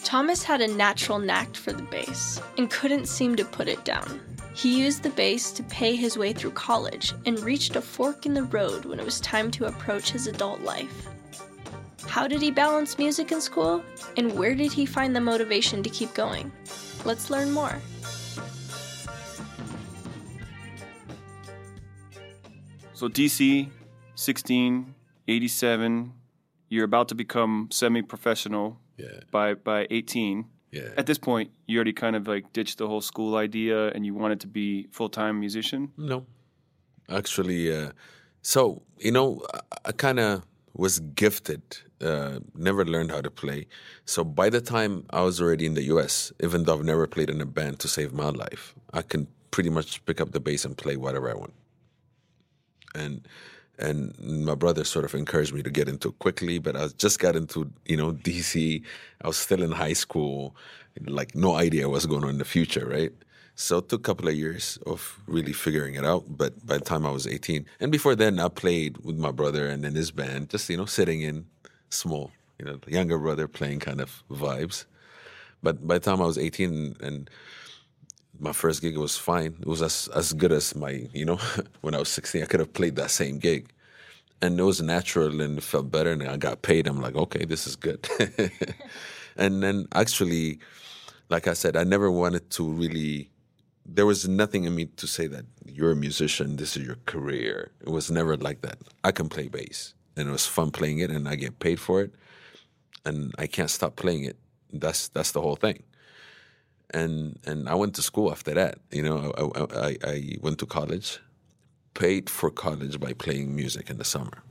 Thomas 0.03 0.43
had 0.43 0.61
a 0.61 0.67
natural 0.67 1.19
knack 1.19 1.55
for 1.55 1.71
the 1.71 1.83
bass 1.83 2.41
and 2.57 2.69
couldn't 2.69 3.05
seem 3.05 3.35
to 3.37 3.45
put 3.45 3.67
it 3.69 3.85
down. 3.85 4.19
He 4.53 4.77
used 4.77 5.03
the 5.03 5.09
bass 5.11 5.51
to 5.53 5.63
pay 5.63 5.95
his 5.95 6.17
way 6.17 6.33
through 6.33 6.51
college 6.51 7.13
and 7.25 7.39
reached 7.39 7.77
a 7.77 7.81
fork 7.81 8.25
in 8.25 8.33
the 8.33 8.43
road 8.43 8.83
when 8.83 8.99
it 8.99 9.05
was 9.05 9.21
time 9.21 9.49
to 9.51 9.65
approach 9.67 10.11
his 10.11 10.27
adult 10.27 10.59
life. 10.61 11.07
How 12.07 12.27
did 12.27 12.41
he 12.41 12.51
balance 12.51 12.97
music 12.97 13.31
in 13.31 13.41
school? 13.41 13.83
And 14.17 14.37
where 14.37 14.55
did 14.55 14.71
he 14.71 14.85
find 14.85 15.15
the 15.15 15.21
motivation 15.21 15.81
to 15.83 15.89
keep 15.89 16.13
going? 16.13 16.51
Let's 17.05 17.29
learn 17.29 17.51
more. 17.51 17.75
So 22.93 23.07
DC, 23.09 23.69
16, 24.15 24.93
87, 25.27 26.13
you're 26.69 26.85
about 26.85 27.07
to 27.09 27.15
become 27.15 27.67
semi-professional 27.71 28.77
Yeah, 28.97 29.07
by 29.31 29.55
by 29.55 29.87
18. 29.89 30.45
yeah. 30.71 30.89
At 30.97 31.05
this 31.07 31.17
point, 31.17 31.49
you 31.67 31.77
already 31.77 31.93
kind 31.93 32.15
of 32.15 32.27
like 32.27 32.53
ditched 32.53 32.77
the 32.77 32.87
whole 32.87 33.01
school 33.01 33.35
idea 33.35 33.87
and 33.93 34.05
you 34.05 34.13
wanted 34.13 34.39
to 34.41 34.47
be 34.47 34.87
full-time 34.91 35.39
musician. 35.39 35.91
No, 35.97 36.25
actually, 37.09 37.73
uh, 37.75 37.91
so 38.41 38.83
you 38.99 39.11
know, 39.11 39.41
I, 39.53 39.59
I 39.89 39.91
kind 39.93 40.19
of 40.19 40.43
was 40.73 40.99
gifted. 40.99 41.61
Uh, 42.01 42.39
never 42.55 42.83
learned 42.83 43.11
how 43.11 43.21
to 43.21 43.29
play. 43.29 43.67
So 44.05 44.23
by 44.23 44.49
the 44.49 44.61
time 44.61 45.05
I 45.11 45.21
was 45.21 45.39
already 45.39 45.65
in 45.65 45.75
the 45.75 45.83
U.S., 45.83 46.31
even 46.41 46.63
though 46.63 46.73
I've 46.77 46.83
never 46.83 47.05
played 47.05 47.29
in 47.29 47.39
a 47.41 47.45
band 47.45 47.79
to 47.79 47.87
save 47.87 48.11
my 48.11 48.29
life, 48.29 48.73
I 48.91 49.01
can 49.03 49.27
pretty 49.51 49.69
much 49.69 50.03
pick 50.05 50.19
up 50.19 50.31
the 50.31 50.39
bass 50.39 50.65
and 50.65 50.77
play 50.77 50.97
whatever 50.97 51.29
I 51.29 51.35
want. 51.35 51.53
And 52.95 53.27
and 53.77 54.17
my 54.19 54.55
brother 54.55 54.83
sort 54.83 55.05
of 55.05 55.15
encouraged 55.15 55.53
me 55.53 55.63
to 55.63 55.71
get 55.71 55.89
into 55.89 56.09
it 56.09 56.19
quickly, 56.19 56.59
but 56.59 56.75
I 56.75 56.87
just 56.97 57.19
got 57.19 57.35
into 57.35 57.71
you 57.85 57.97
know 57.97 58.13
DC. 58.13 58.83
I 59.21 59.27
was 59.27 59.37
still 59.37 59.61
in 59.61 59.71
high 59.71 59.93
school, 59.93 60.55
like 61.05 61.35
no 61.35 61.55
idea 61.55 61.89
what's 61.89 62.05
going 62.05 62.23
on 62.23 62.31
in 62.31 62.37
the 62.37 62.45
future, 62.45 62.87
right? 62.87 63.13
So 63.55 63.79
it 63.79 63.89
took 63.89 63.99
a 63.99 64.03
couple 64.03 64.27
of 64.27 64.35
years 64.35 64.79
of 64.87 65.19
really 65.27 65.53
figuring 65.53 65.95
it 65.95 66.05
out. 66.05 66.25
But 66.29 66.65
by 66.65 66.77
the 66.77 66.85
time 66.85 67.05
I 67.05 67.11
was 67.11 67.27
18, 67.27 67.65
and 67.79 67.91
before 67.91 68.15
then, 68.15 68.39
I 68.39 68.47
played 68.47 68.97
with 68.99 69.17
my 69.17 69.31
brother 69.31 69.67
and 69.67 69.83
then 69.83 69.93
his 69.95 70.11
band, 70.11 70.49
just 70.49 70.69
you 70.69 70.77
know 70.77 70.85
sitting 70.85 71.21
in 71.21 71.45
small, 71.93 72.31
you 72.57 72.65
know, 72.65 72.79
younger 72.87 73.17
brother 73.17 73.47
playing 73.47 73.79
kind 73.79 74.01
of 74.01 74.23
vibes. 74.29 74.85
But 75.63 75.85
by 75.87 75.95
the 75.95 75.99
time 75.99 76.21
I 76.21 76.25
was 76.25 76.37
18 76.37 76.97
and 77.01 77.29
my 78.39 78.51
first 78.53 78.81
gig 78.81 78.97
was 78.97 79.17
fine. 79.17 79.55
It 79.61 79.67
was 79.67 79.81
as 79.81 80.09
as 80.15 80.33
good 80.33 80.51
as 80.51 80.75
my, 80.75 81.07
you 81.13 81.25
know, 81.25 81.39
when 81.81 81.93
I 81.93 81.99
was 81.99 82.09
16, 82.09 82.43
I 82.43 82.45
could 82.45 82.59
have 82.59 82.73
played 82.73 82.95
that 82.95 83.11
same 83.11 83.37
gig. 83.37 83.71
And 84.41 84.59
it 84.59 84.63
was 84.63 84.81
natural 84.81 85.39
and 85.39 85.59
it 85.59 85.63
felt 85.63 85.91
better 85.91 86.11
and 86.11 86.23
I 86.23 86.37
got 86.37 86.63
paid. 86.63 86.87
I'm 86.87 86.99
like, 86.99 87.15
okay, 87.15 87.45
this 87.45 87.67
is 87.67 87.75
good. 87.75 88.09
and 89.37 89.61
then 89.61 89.87
actually, 89.93 90.57
like 91.29 91.47
I 91.47 91.53
said, 91.53 91.75
I 91.77 91.83
never 91.83 92.09
wanted 92.09 92.49
to 92.51 92.67
really 92.67 93.29
there 93.85 94.05
was 94.05 94.27
nothing 94.27 94.63
in 94.63 94.75
me 94.75 94.85
to 94.85 95.07
say 95.07 95.27
that 95.27 95.45
you're 95.65 95.91
a 95.91 95.95
musician, 95.95 96.55
this 96.55 96.77
is 96.77 96.85
your 96.85 96.97
career. 97.07 97.71
It 97.81 97.89
was 97.89 98.09
never 98.09 98.37
like 98.37 98.61
that. 98.61 98.77
I 99.03 99.11
can 99.11 99.27
play 99.27 99.47
bass 99.47 99.93
and 100.15 100.29
it 100.29 100.31
was 100.31 100.45
fun 100.45 100.71
playing 100.71 100.99
it 100.99 101.09
and 101.09 101.27
I 101.27 101.35
get 101.35 101.59
paid 101.59 101.79
for 101.79 102.01
it 102.01 102.13
and 103.05 103.33
I 103.37 103.47
can't 103.47 103.69
stop 103.69 103.95
playing 103.95 104.25
it. 104.25 104.37
That's 104.73 105.09
that's 105.09 105.31
the 105.31 105.41
whole 105.41 105.55
thing 105.55 105.83
and 106.93 107.39
and 107.45 107.67
I 107.69 107.75
went 107.75 107.95
to 107.95 108.01
school 108.01 108.31
after 108.31 108.53
that. 108.53 108.79
You 108.91 109.03
know, 109.03 109.33
I, 109.37 109.87
I, 109.87 109.97
I 110.03 110.37
went 110.41 110.59
to 110.59 110.65
college, 110.65 111.19
paid 111.93 112.29
for 112.29 112.49
college 112.49 112.99
by 112.99 113.13
playing 113.13 113.55
music 113.55 113.89
in 113.89 113.97
the 113.97 114.03
summer. 114.03 114.43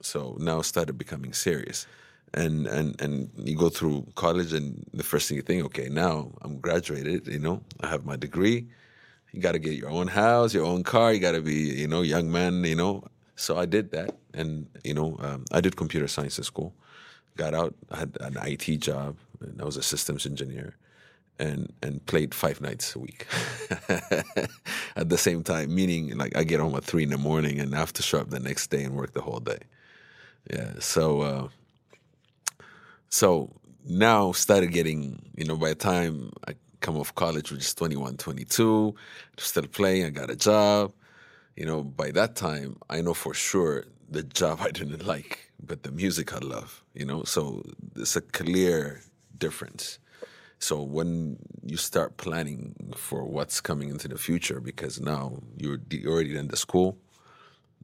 So 0.00 0.36
now 0.40 0.62
started 0.62 0.96
becoming 0.96 1.32
serious, 1.32 1.86
and 2.32 2.66
and 2.66 3.00
and 3.00 3.30
you 3.36 3.56
go 3.56 3.68
through 3.68 4.06
college, 4.14 4.52
and 4.52 4.84
the 4.94 5.02
first 5.02 5.28
thing 5.28 5.36
you 5.36 5.42
think, 5.42 5.64
okay, 5.66 5.88
now 5.88 6.30
I'm 6.42 6.58
graduated. 6.58 7.26
You 7.26 7.40
know, 7.40 7.62
I 7.80 7.88
have 7.88 8.04
my 8.04 8.16
degree. 8.16 8.68
You 9.32 9.40
got 9.40 9.52
to 9.52 9.60
get 9.60 9.74
your 9.74 9.90
own 9.90 10.08
house, 10.08 10.54
your 10.54 10.66
own 10.66 10.82
car. 10.82 11.12
You 11.12 11.20
got 11.20 11.32
to 11.32 11.42
be, 11.42 11.54
you 11.54 11.86
know, 11.86 12.02
young 12.02 12.32
man. 12.32 12.64
You 12.64 12.76
know, 12.76 13.04
so 13.40 13.56
I 13.58 13.66
did 13.66 13.90
that, 13.92 14.16
and 14.34 14.66
you 14.84 14.94
know, 14.94 15.16
um, 15.20 15.44
I 15.50 15.60
did 15.60 15.76
computer 15.76 16.08
science 16.08 16.38
in 16.38 16.44
school. 16.44 16.74
Got 17.36 17.54
out, 17.54 17.74
I 17.90 17.98
had 17.98 18.16
an 18.20 18.36
IT 18.42 18.80
job, 18.80 19.16
and 19.40 19.60
I 19.60 19.64
was 19.64 19.76
a 19.76 19.82
systems 19.82 20.26
engineer 20.26 20.76
and 21.38 21.72
and 21.82 22.04
played 22.04 22.34
five 22.34 22.60
nights 22.60 22.94
a 22.94 22.98
week 22.98 23.26
at 24.96 25.08
the 25.08 25.16
same 25.16 25.42
time. 25.42 25.74
Meaning, 25.74 26.16
like 26.18 26.36
I 26.36 26.44
get 26.44 26.60
home 26.60 26.76
at 26.76 26.84
three 26.84 27.02
in 27.02 27.10
the 27.10 27.18
morning 27.18 27.58
and 27.58 27.74
I 27.74 27.78
have 27.78 27.94
to 27.94 28.02
show 28.02 28.18
up 28.18 28.28
the 28.28 28.40
next 28.40 28.68
day 28.68 28.84
and 28.84 28.94
work 28.94 29.14
the 29.14 29.22
whole 29.22 29.40
day. 29.40 29.60
Yeah. 30.52 30.72
So 30.78 31.22
uh, 31.22 31.48
so 33.08 33.50
now 33.88 34.32
started 34.32 34.70
getting 34.70 35.22
you 35.34 35.46
know 35.46 35.56
by 35.56 35.70
the 35.70 35.74
time 35.76 36.30
I 36.46 36.54
come 36.80 36.96
off 36.96 37.14
college, 37.14 37.52
which 37.52 37.60
is 37.60 37.74
21, 37.74 38.16
22, 38.16 38.94
still 39.36 39.66
playing. 39.66 40.06
I 40.06 40.10
got 40.10 40.30
a 40.30 40.36
job. 40.36 40.92
You 41.56 41.66
know, 41.66 41.82
by 41.82 42.10
that 42.12 42.36
time, 42.36 42.76
I 42.88 43.00
know 43.00 43.14
for 43.14 43.34
sure 43.34 43.84
the 44.08 44.22
job 44.22 44.60
I 44.60 44.70
didn't 44.70 45.06
like, 45.06 45.50
but 45.62 45.82
the 45.82 45.90
music 45.90 46.32
I 46.34 46.38
love. 46.38 46.82
You 46.94 47.04
know, 47.06 47.24
so 47.24 47.62
it's 47.96 48.16
a 48.16 48.20
clear 48.20 49.02
difference. 49.36 49.98
So 50.58 50.82
when 50.82 51.38
you 51.64 51.76
start 51.76 52.18
planning 52.18 52.74
for 52.94 53.24
what's 53.24 53.60
coming 53.60 53.88
into 53.88 54.08
the 54.08 54.18
future, 54.18 54.60
because 54.60 55.00
now 55.00 55.38
you're 55.56 55.78
already 56.06 56.36
in 56.36 56.48
the 56.48 56.56
school, 56.56 56.98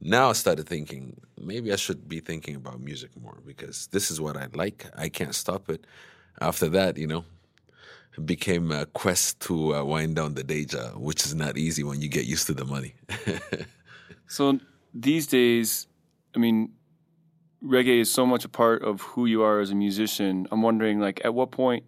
now 0.00 0.28
I 0.28 0.32
started 0.34 0.68
thinking 0.68 1.20
maybe 1.40 1.72
I 1.72 1.76
should 1.76 2.06
be 2.08 2.20
thinking 2.20 2.54
about 2.54 2.80
music 2.80 3.10
more 3.20 3.38
because 3.46 3.86
this 3.88 4.10
is 4.10 4.20
what 4.20 4.36
I 4.36 4.48
like. 4.52 4.86
I 4.96 5.08
can't 5.08 5.34
stop 5.34 5.70
it. 5.70 5.86
After 6.40 6.68
that, 6.68 6.98
you 6.98 7.06
know, 7.06 7.24
became 8.24 8.70
a 8.72 8.86
quest 8.86 9.40
to 9.40 9.74
uh, 9.74 9.84
wind 9.84 10.16
down 10.16 10.34
the 10.34 10.44
day 10.44 10.64
job, 10.64 10.96
which 10.96 11.26
is 11.26 11.34
not 11.34 11.56
easy 11.56 11.84
when 11.84 12.00
you 12.00 12.08
get 12.08 12.24
used 12.24 12.46
to 12.46 12.54
the 12.54 12.64
money. 12.64 12.94
So 14.26 14.58
these 14.92 15.26
days, 15.26 15.86
I 16.34 16.38
mean, 16.38 16.72
reggae 17.64 18.00
is 18.00 18.12
so 18.12 18.26
much 18.26 18.44
a 18.44 18.48
part 18.48 18.82
of 18.82 19.00
who 19.00 19.26
you 19.26 19.42
are 19.42 19.60
as 19.60 19.70
a 19.70 19.74
musician. 19.74 20.46
I'm 20.50 20.62
wondering, 20.62 21.00
like, 21.00 21.20
at 21.24 21.34
what 21.34 21.50
point 21.50 21.84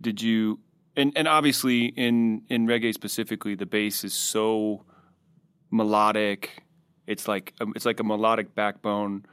did 0.00 0.22
you? 0.22 0.60
And 0.96 1.12
and 1.16 1.28
obviously, 1.28 1.86
in 1.86 2.42
in 2.48 2.66
reggae 2.66 2.94
specifically, 2.94 3.54
the 3.54 3.66
bass 3.66 4.04
is 4.04 4.14
so 4.14 4.84
melodic. 5.70 6.62
It's 7.06 7.28
like 7.28 7.52
um, 7.60 7.72
it's 7.76 7.84
like 7.84 8.00
a 8.00 8.04
melodic 8.04 8.54
backbone. 8.54 9.26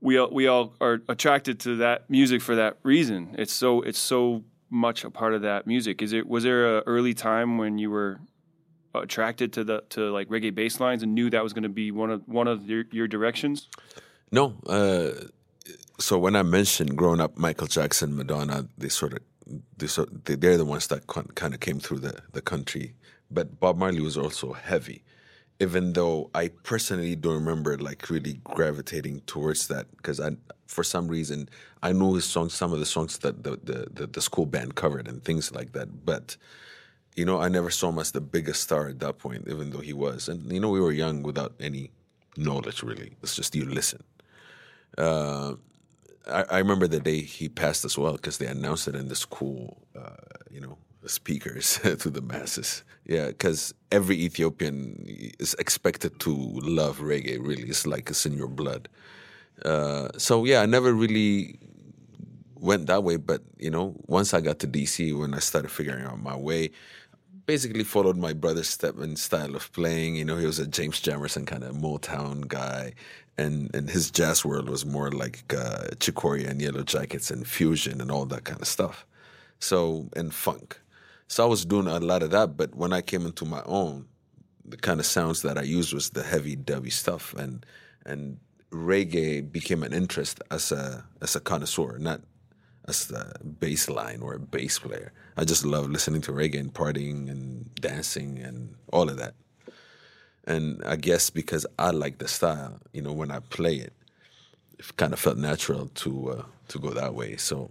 We 0.00 0.18
all, 0.18 0.30
we 0.32 0.48
all 0.48 0.74
are 0.80 1.00
attracted 1.08 1.60
to 1.60 1.76
that 1.76 2.10
music 2.10 2.42
for 2.42 2.56
that 2.56 2.78
reason. 2.82 3.36
It's 3.38 3.52
so 3.52 3.82
it's 3.82 3.98
so 3.98 4.42
much 4.72 5.04
a 5.04 5.10
part 5.10 5.34
of 5.34 5.42
that 5.42 5.66
music. 5.66 6.02
Is 6.02 6.12
it 6.12 6.26
was 6.26 6.42
there 6.42 6.78
a 6.78 6.80
early 6.82 7.14
time 7.14 7.58
when 7.58 7.78
you 7.78 7.90
were 7.90 8.18
attracted 8.94 9.52
to 9.54 9.64
the 9.64 9.84
to 9.90 10.10
like 10.10 10.28
reggae 10.28 10.54
bass 10.54 10.80
lines 10.80 11.02
and 11.02 11.14
knew 11.14 11.30
that 11.30 11.42
was 11.42 11.52
going 11.52 11.62
to 11.62 11.68
be 11.68 11.90
one 11.90 12.10
of 12.10 12.22
one 12.26 12.48
of 12.48 12.68
your, 12.68 12.84
your 12.90 13.06
directions? 13.06 13.68
No. 14.30 14.54
Uh, 14.66 15.28
so 16.00 16.18
when 16.18 16.34
I 16.34 16.42
mentioned 16.42 16.96
growing 16.96 17.20
up, 17.20 17.36
Michael 17.38 17.66
Jackson, 17.66 18.16
Madonna, 18.16 18.66
they 18.76 18.88
sort 18.88 19.12
of 19.12 19.20
they 19.76 19.86
sort 19.86 20.24
they're 20.24 20.56
the 20.56 20.64
ones 20.64 20.86
that 20.88 21.06
kind 21.06 21.54
of 21.54 21.60
came 21.60 21.78
through 21.78 21.98
the 21.98 22.20
the 22.32 22.42
country. 22.42 22.94
But 23.30 23.60
Bob 23.60 23.78
Marley 23.78 24.00
was 24.00 24.18
also 24.18 24.52
heavy, 24.52 25.04
even 25.62 25.92
though 25.92 26.30
I 26.34 26.48
personally 26.48 27.16
don't 27.16 27.34
remember 27.34 27.78
like 27.78 28.10
really 28.10 28.40
gravitating 28.44 29.20
towards 29.26 29.68
that 29.68 29.86
because 29.96 30.20
I 30.20 30.32
for 30.66 30.84
some 30.84 31.08
reason 31.08 31.48
I 31.82 31.92
knew 31.92 32.14
his 32.14 32.24
songs, 32.24 32.52
some 32.52 32.72
of 32.72 32.80
the 32.80 32.86
songs 32.86 33.18
that 33.18 33.44
the 33.44 33.52
the, 33.62 33.86
the, 33.92 34.06
the 34.06 34.20
school 34.20 34.46
band 34.46 34.74
covered 34.74 35.06
and 35.08 35.24
things 35.24 35.52
like 35.52 35.72
that, 35.72 36.04
but 36.04 36.36
you 37.14 37.24
know, 37.24 37.40
I 37.40 37.48
never 37.48 37.70
saw 37.70 37.90
him 37.90 37.98
as 37.98 38.12
the 38.12 38.20
biggest 38.20 38.62
star 38.62 38.88
at 38.88 38.98
that 39.00 39.18
point, 39.18 39.44
even 39.46 39.70
though 39.70 39.80
he 39.80 39.92
was. 39.92 40.28
And, 40.28 40.50
you 40.50 40.60
know, 40.60 40.70
we 40.70 40.80
were 40.80 40.92
young 40.92 41.22
without 41.22 41.52
any 41.60 41.90
knowledge, 42.36 42.82
really. 42.82 43.12
It's 43.22 43.36
just 43.36 43.54
you 43.54 43.66
listen. 43.66 44.02
Uh, 44.96 45.54
I, 46.26 46.44
I, 46.50 46.58
remember 46.58 46.86
the 46.86 47.00
day 47.00 47.20
he 47.20 47.48
passed 47.48 47.84
as 47.84 47.98
well 47.98 48.12
because 48.12 48.38
they 48.38 48.46
announced 48.46 48.88
it 48.88 48.94
in 48.94 49.08
the 49.08 49.16
school, 49.16 49.82
uh, 49.98 50.16
you 50.50 50.60
know, 50.60 50.78
speakers 51.06 51.78
to 51.82 52.10
the 52.10 52.22
masses. 52.22 52.84
Yeah, 53.04 53.28
because 53.28 53.74
every 53.90 54.16
Ethiopian 54.20 55.02
is 55.38 55.54
expected 55.54 56.20
to 56.20 56.30
love 56.62 57.00
reggae, 57.00 57.38
really. 57.40 57.68
It's 57.68 57.86
like 57.86 58.10
it's 58.10 58.24
in 58.26 58.34
your 58.34 58.48
blood. 58.48 58.88
Uh, 59.64 60.08
so, 60.16 60.44
yeah, 60.44 60.62
I 60.62 60.66
never 60.66 60.92
really 60.92 61.58
went 62.54 62.86
that 62.86 63.02
way. 63.02 63.16
But, 63.16 63.42
you 63.58 63.70
know, 63.70 63.94
once 64.06 64.34
I 64.34 64.40
got 64.40 64.60
to 64.60 64.68
DC, 64.68 65.18
when 65.18 65.34
I 65.34 65.40
started 65.40 65.70
figuring 65.70 66.04
out 66.04 66.22
my 66.22 66.36
way, 66.36 66.70
basically 67.46 67.84
followed 67.84 68.16
my 68.16 68.32
brother's 68.32 68.68
step 68.68 68.98
and 68.98 69.18
style 69.18 69.54
of 69.54 69.72
playing. 69.72 70.16
You 70.16 70.24
know, 70.24 70.36
he 70.36 70.46
was 70.46 70.58
a 70.58 70.66
James 70.66 71.00
Jamerson 71.00 71.46
kind 71.46 71.64
of 71.64 71.74
Motown 71.74 72.46
guy, 72.46 72.94
and 73.38 73.74
and 73.74 73.90
his 73.90 74.10
jazz 74.10 74.44
world 74.44 74.68
was 74.68 74.86
more 74.86 75.10
like 75.10 75.52
uh, 75.52 75.88
and 75.90 76.60
Yellowjackets 76.60 77.30
and 77.30 77.46
fusion 77.46 78.00
and 78.00 78.10
all 78.10 78.26
that 78.26 78.44
kind 78.44 78.60
of 78.60 78.68
stuff. 78.68 79.06
So 79.58 80.08
and 80.14 80.32
funk. 80.32 80.80
So 81.32 81.42
I 81.42 81.46
was 81.46 81.64
doing 81.64 81.86
a 81.86 81.98
lot 81.98 82.22
of 82.22 82.30
that. 82.32 82.58
But 82.58 82.74
when 82.74 82.92
I 82.92 83.00
came 83.00 83.24
into 83.24 83.46
my 83.46 83.62
own, 83.64 84.04
the 84.66 84.76
kind 84.76 85.00
of 85.00 85.06
sounds 85.06 85.40
that 85.40 85.56
I 85.56 85.62
used 85.62 85.94
was 85.94 86.10
the 86.10 86.22
heavy 86.22 86.56
dubby 86.56 86.92
stuff, 86.92 87.32
and 87.32 87.64
and 88.04 88.36
reggae 88.70 89.50
became 89.50 89.82
an 89.82 89.94
interest 89.94 90.42
as 90.50 90.72
a 90.72 91.02
as 91.22 91.34
a 91.34 91.40
connoisseur, 91.40 91.96
not 91.96 92.20
as 92.86 93.10
a 93.10 93.32
bass 93.42 93.88
line 93.88 94.20
or 94.20 94.34
a 94.34 94.38
bass 94.38 94.78
player. 94.78 95.14
I 95.38 95.44
just 95.44 95.64
love 95.64 95.88
listening 95.88 96.20
to 96.22 96.32
reggae 96.32 96.60
and 96.60 96.74
partying 96.74 97.30
and 97.30 97.74
dancing 97.76 98.38
and 98.38 98.74
all 98.92 99.08
of 99.08 99.16
that. 99.16 99.32
And 100.44 100.82
I 100.84 100.96
guess 100.96 101.30
because 101.30 101.64
I 101.78 101.92
like 101.92 102.18
the 102.18 102.28
style, 102.28 102.78
you 102.92 103.00
know, 103.00 103.14
when 103.14 103.30
I 103.30 103.38
play 103.38 103.76
it, 103.76 103.94
it 104.78 104.94
kind 104.98 105.14
of 105.14 105.18
felt 105.18 105.38
natural 105.38 105.86
to 105.86 106.28
uh, 106.28 106.42
to 106.68 106.78
go 106.78 106.90
that 106.90 107.14
way. 107.14 107.38
So 107.38 107.70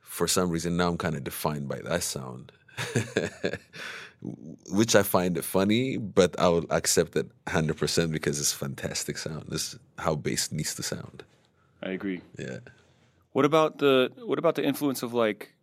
for 0.00 0.26
some 0.26 0.48
reason 0.48 0.78
now 0.78 0.88
I'm 0.88 0.96
kind 0.96 1.14
of 1.14 1.24
defined 1.24 1.68
by 1.68 1.80
that 1.80 2.02
sound. 2.02 2.52
Which 4.70 4.96
I 4.96 5.02
find 5.02 5.36
it 5.36 5.44
funny, 5.44 5.98
but 5.98 6.38
I 6.38 6.48
will 6.48 6.66
accept 6.70 7.16
it 7.16 7.26
100% 7.46 8.10
because 8.10 8.40
it's 8.40 8.52
fantastic 8.52 9.18
sound. 9.18 9.44
This 9.48 9.74
is 9.74 9.80
how 9.98 10.14
bass 10.14 10.50
needs 10.50 10.74
to 10.76 10.82
sound. 10.82 11.22
I 11.82 11.90
agree. 11.90 12.22
Yeah. 12.38 12.58
What 13.32 13.44
about 13.44 13.78
the 13.78 14.10
what 14.24 14.38
about 14.38 14.54
the 14.54 14.64
influence 14.64 15.02
of 15.02 15.12
like 15.12 15.54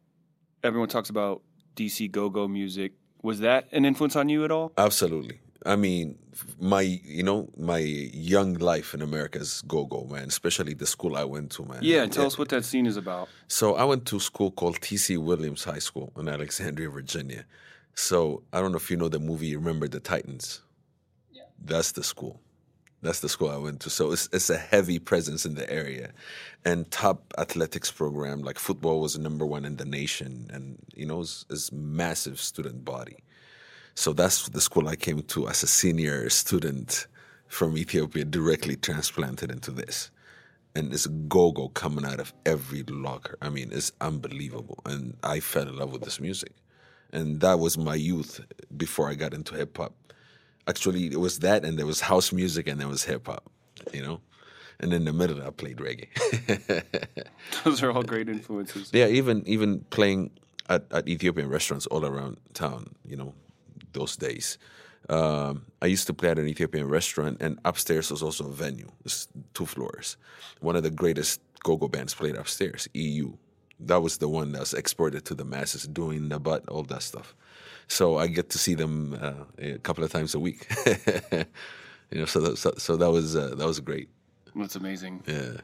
everyone 0.64 0.90
talks 0.90 1.10
about 1.10 1.42
DC 1.76 2.12
go 2.12 2.30
go 2.30 2.48
music? 2.48 2.94
Was 3.24 3.40
that 3.40 3.68
an 3.72 3.84
influence 3.84 4.16
on 4.16 4.30
you 4.30 4.46
at 4.46 4.52
all? 4.52 4.72
Absolutely. 4.78 5.40
I 5.66 5.76
mean, 5.76 6.18
my 6.60 6.82
you 6.82 7.24
know 7.24 7.50
my 7.58 7.80
young 7.80 8.56
life 8.56 8.94
in 8.94 9.02
America 9.02 9.40
is 9.40 9.62
go 9.68 9.86
go 9.86 10.06
man, 10.06 10.28
especially 10.28 10.74
the 10.74 10.86
school 10.86 11.16
I 11.16 11.24
went 11.24 11.52
to, 11.52 11.66
man. 11.66 11.80
Yeah, 11.82 12.06
tell 12.06 12.26
us 12.26 12.38
what 12.38 12.50
that 12.50 12.66
scene 12.66 12.86
is 12.86 12.98
about. 12.98 13.30
So 13.48 13.76
I 13.76 13.84
went 13.84 14.06
to 14.08 14.18
a 14.18 14.20
school 14.20 14.52
called 14.52 14.82
T.C. 14.82 15.18
Williams 15.18 15.64
High 15.64 15.80
School 15.80 16.12
in 16.18 16.28
Alexandria, 16.28 16.90
Virginia. 16.90 17.46
So 17.96 18.44
I 18.52 18.60
don't 18.60 18.72
know 18.72 18.78
if 18.78 18.90
you 18.90 18.98
know 18.98 19.10
the 19.10 19.20
movie 19.20 19.56
Remember 19.56 19.88
the 19.88 20.00
Titans. 20.00 20.62
Yeah. 21.32 21.44
That's 21.64 21.92
the 21.92 22.04
school. 22.04 22.40
That's 23.04 23.20
the 23.20 23.30
school 23.30 23.50
I 23.50 23.58
went 23.58 23.82
to. 23.82 23.90
So 23.90 24.14
it's, 24.14 24.30
it's 24.32 24.50
a 24.50 24.58
heavy 24.58 24.98
presence 24.98 25.46
in 25.46 25.56
the 25.56 25.70
area. 25.70 26.12
And 26.64 26.90
top 26.90 27.34
athletics 27.38 27.92
program, 27.92 28.42
like 28.42 28.58
football 28.58 29.02
was 29.02 29.20
number 29.20 29.46
one 29.46 29.66
in 29.66 29.76
the 29.76 29.86
nation. 29.86 30.50
And, 30.54 30.80
you 30.96 31.06
know, 31.06 31.20
it's, 31.20 31.46
it's 31.50 31.72
massive 31.74 32.40
student 32.40 32.86
body. 32.86 33.18
So 33.96 34.14
that's 34.14 34.50
the 34.50 34.62
school 34.62 34.88
I 34.88 34.96
came 34.96 35.22
to 35.22 35.48
as 35.48 35.64
a 35.64 35.68
senior 35.68 36.30
student 36.30 37.08
from 37.48 37.78
Ethiopia, 37.78 38.26
directly 38.26 38.76
transplanted 38.76 39.52
into 39.52 39.72
this. 39.72 40.10
And 40.76 40.92
it's 40.92 41.06
go-go 41.06 41.70
coming 41.70 42.04
out 42.04 42.20
of 42.20 42.34
every 42.46 42.82
locker. 42.84 43.38
I 43.42 43.50
mean, 43.50 43.70
it's 43.72 43.92
unbelievable. 44.02 44.80
And 44.86 45.16
I 45.22 45.40
fell 45.40 45.68
in 45.68 45.78
love 45.78 45.92
with 45.92 46.02
this 46.02 46.20
music. 46.20 46.54
And 47.12 47.42
that 47.42 47.60
was 47.60 47.78
my 47.78 47.94
youth 47.94 48.42
before 48.76 49.08
I 49.08 49.14
got 49.14 49.36
into 49.36 49.54
hip 49.54 49.78
hop 49.78 49.94
actually 50.68 51.08
it 51.08 51.20
was 51.20 51.40
that 51.40 51.66
and 51.66 51.78
there 51.78 51.86
was 51.86 52.02
house 52.02 52.32
music 52.32 52.68
and 52.68 52.80
there 52.80 52.88
was 52.88 53.04
hip 53.04 53.28
hop, 53.28 53.50
you 53.94 54.02
know. 54.02 54.22
And 54.80 54.92
in 54.92 55.06
the 55.06 55.14
middle 55.14 55.42
I 55.42 55.50
played 55.52 55.78
reggae. 55.78 56.10
Those 57.64 57.84
are 57.84 57.92
all 57.92 58.04
great 58.04 58.28
influences. 58.28 58.92
Yeah, 58.94 59.08
even 59.08 59.44
even 59.48 59.82
playing 59.90 60.32
at, 60.70 60.86
at 60.92 61.08
Ethiopian 61.08 61.50
restaurants 61.50 61.86
all 61.88 62.06
around 62.06 62.38
town, 62.54 62.96
you 63.06 63.16
know, 63.16 63.34
those 63.94 64.16
days. 64.16 64.58
Um, 65.10 65.66
I 65.82 65.88
used 65.88 66.08
to 66.08 66.14
play 66.14 66.30
at 66.30 66.40
an 66.40 66.48
Ethiopian 66.48 66.88
restaurant, 66.88 67.42
and 67.42 67.60
upstairs 67.66 68.10
was 68.10 68.24
also 68.24 68.46
a 68.46 68.52
venue. 68.52 68.90
It's 69.04 69.28
two 69.54 69.66
floors. 69.66 70.18
One 70.62 70.76
of 70.76 70.84
the 70.84 70.92
greatest 70.92 71.42
go-go 71.64 71.88
bands 71.88 72.14
played 72.14 72.36
upstairs, 72.36 72.88
EU. 72.94 73.34
That 73.80 74.02
was 74.02 74.18
the 74.18 74.30
one 74.30 74.54
that 74.54 74.60
was 74.60 74.74
exported 74.74 75.26
to 75.26 75.36
the 75.36 75.44
masses, 75.44 75.88
doing 75.88 76.30
the 76.30 76.40
butt, 76.40 76.68
all 76.70 76.84
that 76.84 77.02
stuff. 77.02 77.36
So 77.88 78.18
I 78.18 78.28
get 78.28 78.50
to 78.52 78.58
see 78.58 78.76
them 78.76 79.18
uh, 79.22 79.34
a 79.58 79.78
couple 79.80 80.04
of 80.04 80.12
times 80.12 80.36
a 80.36 80.40
week. 80.40 80.68
you 80.86 82.20
know, 82.20 82.26
so 82.26 82.40
that, 82.40 82.58
so, 82.58 82.74
so 82.78 82.96
that 82.96 83.12
was 83.12 83.36
uh, 83.36 83.56
that 83.56 83.68
was 83.68 83.80
great. 83.82 84.10
That's 84.56 84.76
amazing. 84.76 85.24
Yeah. 85.28 85.58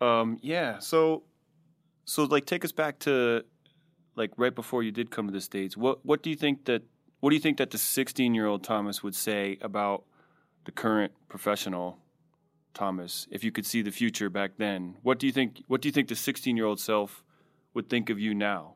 Um, 0.00 0.38
yeah. 0.40 0.78
So, 0.78 1.24
so 2.04 2.24
like, 2.24 2.46
take 2.46 2.64
us 2.64 2.72
back 2.72 2.98
to 3.00 3.44
like 4.16 4.30
right 4.36 4.54
before 4.54 4.82
you 4.82 4.90
did 4.90 5.10
come 5.10 5.26
to 5.26 5.32
the 5.32 5.40
states. 5.40 5.76
What 5.76 6.04
what 6.04 6.22
do 6.22 6.30
you 6.30 6.36
think 6.36 6.64
that 6.64 6.82
what 7.20 7.30
do 7.30 7.36
you 7.36 7.40
think 7.40 7.58
that 7.58 7.70
the 7.70 7.78
16 7.78 8.34
year 8.34 8.46
old 8.46 8.62
Thomas 8.62 9.02
would 9.02 9.14
say 9.14 9.58
about 9.60 10.04
the 10.64 10.72
current 10.72 11.12
professional 11.28 11.98
Thomas 12.74 13.26
if 13.30 13.42
you 13.42 13.50
could 13.50 13.66
see 13.66 13.82
the 13.82 13.90
future 13.90 14.30
back 14.30 14.52
then? 14.58 14.96
What 15.02 15.18
do 15.18 15.26
you 15.26 15.32
think? 15.32 15.62
What 15.66 15.80
do 15.80 15.88
you 15.88 15.92
think 15.92 16.08
the 16.08 16.16
16 16.16 16.56
year 16.56 16.66
old 16.66 16.80
self 16.80 17.22
would 17.74 17.88
think 17.88 18.10
of 18.10 18.18
you 18.18 18.34
now? 18.34 18.74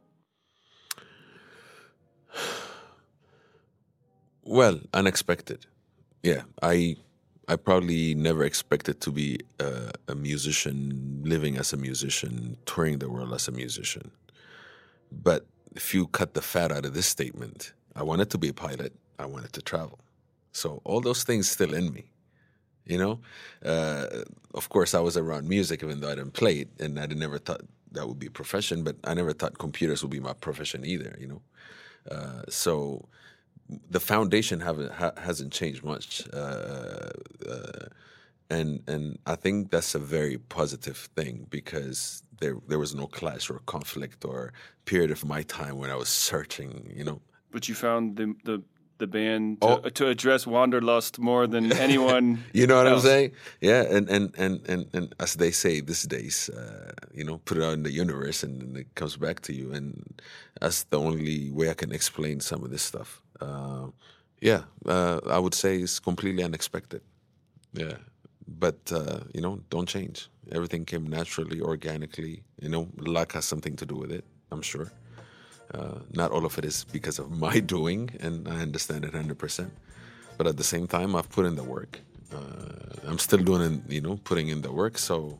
Well, 4.45 4.81
unexpected. 4.93 5.67
Yeah, 6.23 6.43
I 6.61 6.97
I 7.49 7.57
probably 7.57 8.15
never 8.15 8.45
expected 8.45 9.01
to 9.03 9.11
be 9.11 9.41
a, 9.59 9.93
a, 10.09 10.15
musician, 10.15 11.23
living 11.25 11.57
as 11.57 11.73
a 11.73 11.77
musician, 11.77 12.57
touring 12.67 12.99
the 12.99 13.11
world 13.11 13.35
as 13.35 13.49
a 13.49 13.53
musician. 13.53 14.13
But 15.11 15.47
if 15.75 15.93
you 15.93 16.07
cut 16.07 16.35
the 16.35 16.43
fat 16.43 16.71
out 16.71 16.87
of 16.87 16.95
this 16.95 17.07
statement, 17.07 17.73
I 17.95 18.03
wanted 18.03 18.31
to 18.31 18.39
be 18.39 18.49
a 18.49 18.55
pilot. 18.55 18.93
I 19.19 19.27
wanted 19.27 19.53
to 19.55 19.63
travel. 19.63 19.99
So 20.53 20.81
all 20.85 21.01
those 21.01 21.25
things 21.25 21.51
still 21.51 21.75
in 21.75 21.93
me. 21.93 22.05
You 22.85 22.99
know, 22.99 23.21
uh, 23.65 24.07
of 24.55 24.69
course, 24.69 24.93
I 24.93 24.99
was 24.99 25.17
around 25.17 25.49
music, 25.49 25.85
even 25.85 26.01
though 26.01 26.11
I 26.11 26.17
didn't 26.17 26.33
play 26.33 26.59
it, 26.59 26.69
and 26.81 26.99
I 26.99 27.07
never 27.07 27.39
thought 27.39 27.61
that 27.93 28.09
would 28.09 28.19
be 28.19 28.27
a 28.27 28.31
profession. 28.31 28.83
But 28.83 28.97
I 29.05 29.15
never 29.15 29.33
thought 29.33 29.59
computers 29.59 30.03
would 30.03 30.11
be 30.11 30.19
my 30.19 30.33
profession 30.33 30.85
either. 30.85 31.17
You 31.21 31.29
know, 31.29 31.43
uh, 32.11 32.43
so 32.49 33.07
the 33.89 34.01
foundation 34.01 34.59
haven't 34.61 34.91
ha, 34.91 35.13
hasn't 35.17 35.53
changed 35.53 35.85
much, 35.85 36.25
uh, 36.33 37.11
uh, 37.49 37.87
and 38.51 38.83
and 38.89 39.19
I 39.27 39.37
think 39.37 39.71
that's 39.71 39.95
a 39.95 40.01
very 40.01 40.39
positive 40.39 41.09
thing 41.15 41.47
because 41.51 42.25
there 42.41 42.57
there 42.67 42.81
was 42.81 42.97
no 42.97 43.07
clash 43.07 43.49
or 43.49 43.61
conflict 43.67 44.25
or 44.25 44.53
period 44.87 45.13
of 45.13 45.25
my 45.25 45.43
time 45.43 45.79
when 45.79 45.91
I 45.91 45.95
was 45.95 46.09
searching, 46.09 46.93
you 46.97 47.05
know. 47.05 47.21
But 47.53 47.69
you 47.69 47.75
found 47.75 48.17
the 48.17 48.35
the 48.45 48.63
the 48.99 49.07
band 49.07 49.61
to, 49.61 49.67
Oh. 49.69 49.89
to 49.91 50.07
address 50.09 50.47
wanderlust 50.47 51.19
more 51.19 51.47
than 51.49 51.73
anyone. 51.87 52.39
You 52.53 52.67
know 52.67 52.77
what 52.77 52.87
else. 52.87 53.03
I'm 53.05 53.09
saying? 53.11 53.31
Yeah, 53.61 53.83
and 53.97 54.09
and 54.11 54.35
and 54.39 54.61
and, 54.69 54.87
and 54.95 55.15
as 55.19 55.35
they 55.35 55.51
say 55.53 55.81
these 55.83 56.07
days, 56.09 56.49
uh, 56.51 56.93
you 57.15 57.25
know, 57.25 57.39
put 57.45 57.57
it 57.59 57.63
out 57.65 57.73
in 57.75 57.83
the 57.83 57.91
universe, 58.03 58.47
and, 58.47 58.63
and 58.63 58.77
it 58.77 58.87
comes 58.95 59.17
back 59.17 59.41
to 59.41 59.53
you, 59.53 59.73
and 59.75 60.03
that's 60.61 60.85
the 60.85 60.99
only 60.99 61.51
way 61.51 61.71
I 61.71 61.75
can 61.75 61.93
explain 61.93 62.41
some 62.41 62.65
of 62.65 62.71
this 62.71 62.83
stuff. 62.83 63.23
Uh, 63.41 63.87
yeah, 64.41 64.63
uh, 64.87 65.19
I 65.27 65.39
would 65.39 65.55
say 65.55 65.79
it's 65.83 66.01
completely 66.01 66.45
unexpected. 66.45 67.01
Yeah, 67.75 67.97
but 68.47 68.79
uh, 68.93 69.21
you 69.35 69.41
know, 69.41 69.59
don't 69.71 69.89
change. 69.89 70.29
Everything 70.53 70.85
came 70.85 71.07
naturally, 71.11 71.61
organically. 71.61 72.43
You 72.61 72.69
know, 72.69 72.89
luck 72.99 73.33
has 73.33 73.45
something 73.45 73.77
to 73.77 73.87
do 73.87 73.97
with 73.97 74.13
it. 74.13 74.25
I'm 74.53 74.63
sure. 74.63 74.93
Uh, 75.75 76.01
not 76.13 76.31
all 76.31 76.45
of 76.45 76.59
it 76.59 76.65
is 76.65 76.85
because 76.93 77.19
of 77.19 77.31
my 77.31 77.61
doing, 77.75 78.11
and 78.21 78.49
I 78.49 78.61
understand 78.61 79.05
it 79.05 79.13
100%. 79.13 79.71
But 80.37 80.47
at 80.47 80.57
the 80.57 80.65
same 80.65 80.87
time, 80.87 81.15
I've 81.17 81.31
put 81.31 81.47
in 81.47 81.57
the 81.57 81.65
work. 81.65 82.01
Uh, 82.35 83.07
I'm 83.07 83.19
still 83.19 83.39
doing, 83.39 83.83
you 83.89 84.01
know, 84.01 84.19
putting 84.25 84.49
in 84.49 84.63
the 84.63 84.73
work. 84.73 84.99
So, 84.99 85.39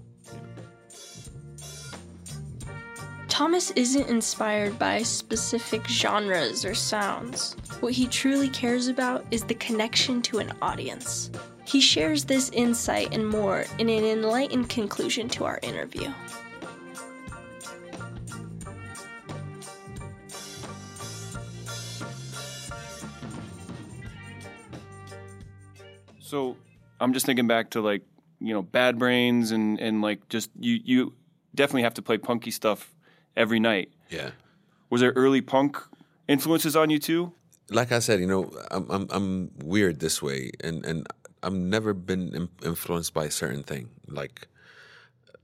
Thomas 3.29 3.71
isn't 3.73 4.09
inspired 4.09 4.79
by 4.79 5.03
specific 5.03 5.89
genres 5.89 6.65
or 6.67 6.75
sounds. 6.75 7.57
What 7.81 7.95
he 7.95 8.07
truly 8.07 8.49
cares 8.51 8.89
about 8.89 9.25
is 9.31 9.43
the 9.45 9.55
connection 9.55 10.21
to 10.23 10.39
an 10.39 10.53
audience. 10.61 11.31
He 11.65 11.81
shares 11.81 12.25
this 12.25 12.51
insight 12.51 13.15
and 13.15 13.27
more 13.27 13.65
in 13.79 13.89
an 13.89 14.05
enlightened 14.05 14.69
conclusion 14.69 15.29
to 15.31 15.45
our 15.47 15.59
interview. 15.63 16.13
So 26.33 26.57
I'm 26.99 27.13
just 27.13 27.27
thinking 27.27 27.47
back 27.47 27.73
to 27.73 27.83
like 27.83 28.01
you 28.41 28.55
know 28.55 28.63
Bad 28.63 28.99
Brains 28.99 29.51
and 29.51 29.79
and 29.79 30.01
like 30.01 30.31
just 30.31 30.49
you 30.59 30.81
you 30.83 31.13
definitely 31.55 31.83
have 31.83 31.93
to 31.93 32.01
play 32.01 32.17
punky 32.17 32.51
stuff 32.51 32.95
every 33.37 33.61
night. 33.61 33.93
yeah. 34.09 34.31
Was 34.89 35.03
there 35.03 35.13
early 35.13 35.43
punk 35.43 35.77
influences 36.29 36.75
on 36.75 36.89
you 36.89 36.99
too? 36.99 37.35
Like 37.69 37.93
I 37.93 37.99
said, 37.99 38.19
you 38.19 38.27
know, 38.27 38.51
I'm 38.71 38.91
I'm, 38.91 39.07
I'm 39.11 39.51
weird 39.63 40.01
this 40.01 40.23
way, 40.23 40.53
and 40.65 40.87
and 40.87 41.07
I've 41.43 41.53
never 41.53 41.93
been 41.93 42.49
influenced 42.65 43.13
by 43.13 43.27
a 43.27 43.31
certain 43.31 43.63
thing. 43.63 43.91
Like 44.09 44.49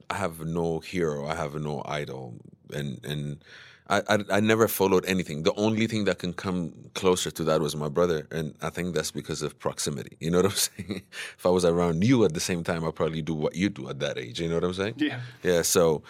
I 0.08 0.14
have 0.14 0.40
no 0.40 0.78
hero, 0.78 1.26
I 1.26 1.34
have 1.34 1.54
no 1.56 1.82
idol, 1.84 2.36
and 2.72 3.04
and 3.04 3.44
I, 3.88 4.02
I 4.08 4.18
I 4.30 4.40
never 4.40 4.68
followed 4.68 5.04
anything. 5.06 5.42
The 5.44 5.54
only 5.54 5.86
thing 5.86 6.04
that 6.04 6.18
can 6.18 6.32
come 6.32 6.72
closer 6.94 7.30
to 7.30 7.44
that 7.44 7.60
was 7.60 7.74
my 7.74 7.88
brother, 7.88 8.26
and 8.30 8.54
I 8.60 8.70
think 8.70 8.94
that's 8.94 9.10
because 9.10 9.42
of 9.42 9.58
proximity. 9.58 10.16
You 10.20 10.30
know 10.30 10.38
what 10.38 10.46
I'm 10.46 10.50
saying? 10.68 11.02
if 11.38 11.46
I 11.46 11.50
was 11.50 11.64
around 11.64 12.04
you 12.04 12.24
at 12.24 12.34
the 12.34 12.40
same 12.40 12.62
time, 12.64 12.84
I'd 12.84 12.94
probably 12.94 13.22
do 13.22 13.34
what 13.34 13.54
you 13.54 13.68
do 13.68 13.88
at 13.88 14.00
that 14.00 14.18
age. 14.18 14.40
You 14.40 14.48
know 14.48 14.56
what 14.56 14.64
I'm 14.64 14.74
saying? 14.74 14.94
Yeah. 14.98 15.20
Yeah. 15.42 15.62
So 15.62 16.02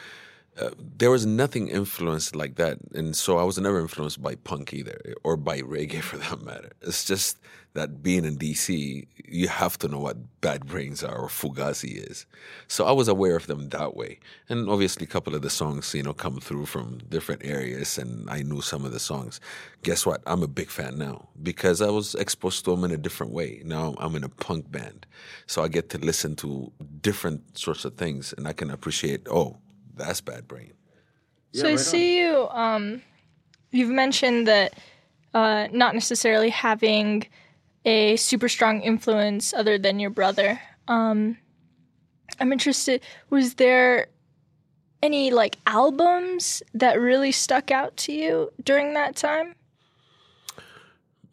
uh, 0.60 0.70
there 0.96 1.10
was 1.10 1.24
nothing 1.24 1.68
influenced 1.68 2.34
like 2.34 2.56
that, 2.56 2.78
and 2.94 3.14
so 3.16 3.38
I 3.38 3.44
was 3.44 3.58
never 3.58 3.78
influenced 3.80 4.20
by 4.20 4.34
punk 4.34 4.74
either, 4.74 5.14
or 5.22 5.36
by 5.36 5.60
reggae 5.60 6.02
for 6.08 6.16
that 6.18 6.42
matter. 6.42 6.72
It's 6.82 7.04
just 7.04 7.38
that 7.78 8.02
being 8.02 8.24
in 8.24 8.36
DC, 8.36 9.06
you 9.28 9.46
have 9.46 9.78
to 9.78 9.86
know 9.86 10.00
what 10.00 10.16
Bad 10.40 10.66
Brains 10.66 11.04
are 11.04 11.16
or 11.16 11.28
Fugazi 11.28 12.10
is. 12.10 12.26
So 12.66 12.86
I 12.86 12.92
was 12.92 13.06
aware 13.06 13.36
of 13.36 13.46
them 13.46 13.68
that 13.68 13.94
way, 13.94 14.18
and 14.48 14.68
obviously 14.68 15.04
a 15.04 15.08
couple 15.08 15.34
of 15.36 15.42
the 15.42 15.50
songs, 15.50 15.94
you 15.94 16.02
know, 16.02 16.12
come 16.12 16.40
through 16.40 16.66
from 16.66 16.98
different 17.08 17.44
areas, 17.44 17.96
and 17.96 18.28
I 18.28 18.42
knew 18.42 18.60
some 18.60 18.84
of 18.84 18.90
the 18.90 18.98
songs. 18.98 19.40
Guess 19.84 20.04
what? 20.06 20.22
I'm 20.26 20.42
a 20.42 20.48
big 20.48 20.70
fan 20.70 20.98
now 20.98 21.28
because 21.40 21.80
I 21.80 21.90
was 21.90 22.16
exposed 22.16 22.64
to 22.64 22.72
them 22.72 22.82
in 22.82 22.90
a 22.90 22.96
different 22.96 23.32
way. 23.32 23.62
Now 23.64 23.94
I'm 23.98 24.16
in 24.16 24.24
a 24.24 24.28
punk 24.28 24.70
band, 24.72 25.06
so 25.46 25.62
I 25.62 25.68
get 25.68 25.88
to 25.90 25.98
listen 25.98 26.34
to 26.36 26.72
different 27.00 27.56
sorts 27.56 27.84
of 27.84 27.94
things, 27.94 28.34
and 28.36 28.48
I 28.48 28.52
can 28.52 28.70
appreciate. 28.70 29.28
Oh, 29.30 29.56
that's 29.94 30.20
Bad 30.20 30.48
Brain. 30.48 30.72
So 31.52 31.68
I 31.68 31.76
see 31.76 32.18
you. 32.18 32.48
Um, 32.50 33.02
you've 33.70 33.90
mentioned 33.90 34.46
that 34.48 34.74
uh, 35.34 35.68
not 35.72 35.94
necessarily 35.94 36.50
having 36.50 37.26
a 37.88 38.16
super 38.16 38.51
strong 38.51 38.83
influence 38.83 39.55
other 39.55 39.79
than 39.79 39.98
your 39.98 40.11
brother. 40.11 40.61
Um, 40.88 41.38
I'm 42.38 42.53
interested. 42.53 43.01
Was 43.31 43.55
there 43.55 44.09
any 45.03 45.31
like 45.31 45.57
albums 45.66 46.62
that 46.74 47.01
really 47.01 47.33
stuck 47.33 47.70
out 47.70 47.96
to 48.05 48.12
you 48.12 48.53
during 48.62 48.92
that 48.92 49.16
time? 49.16 49.55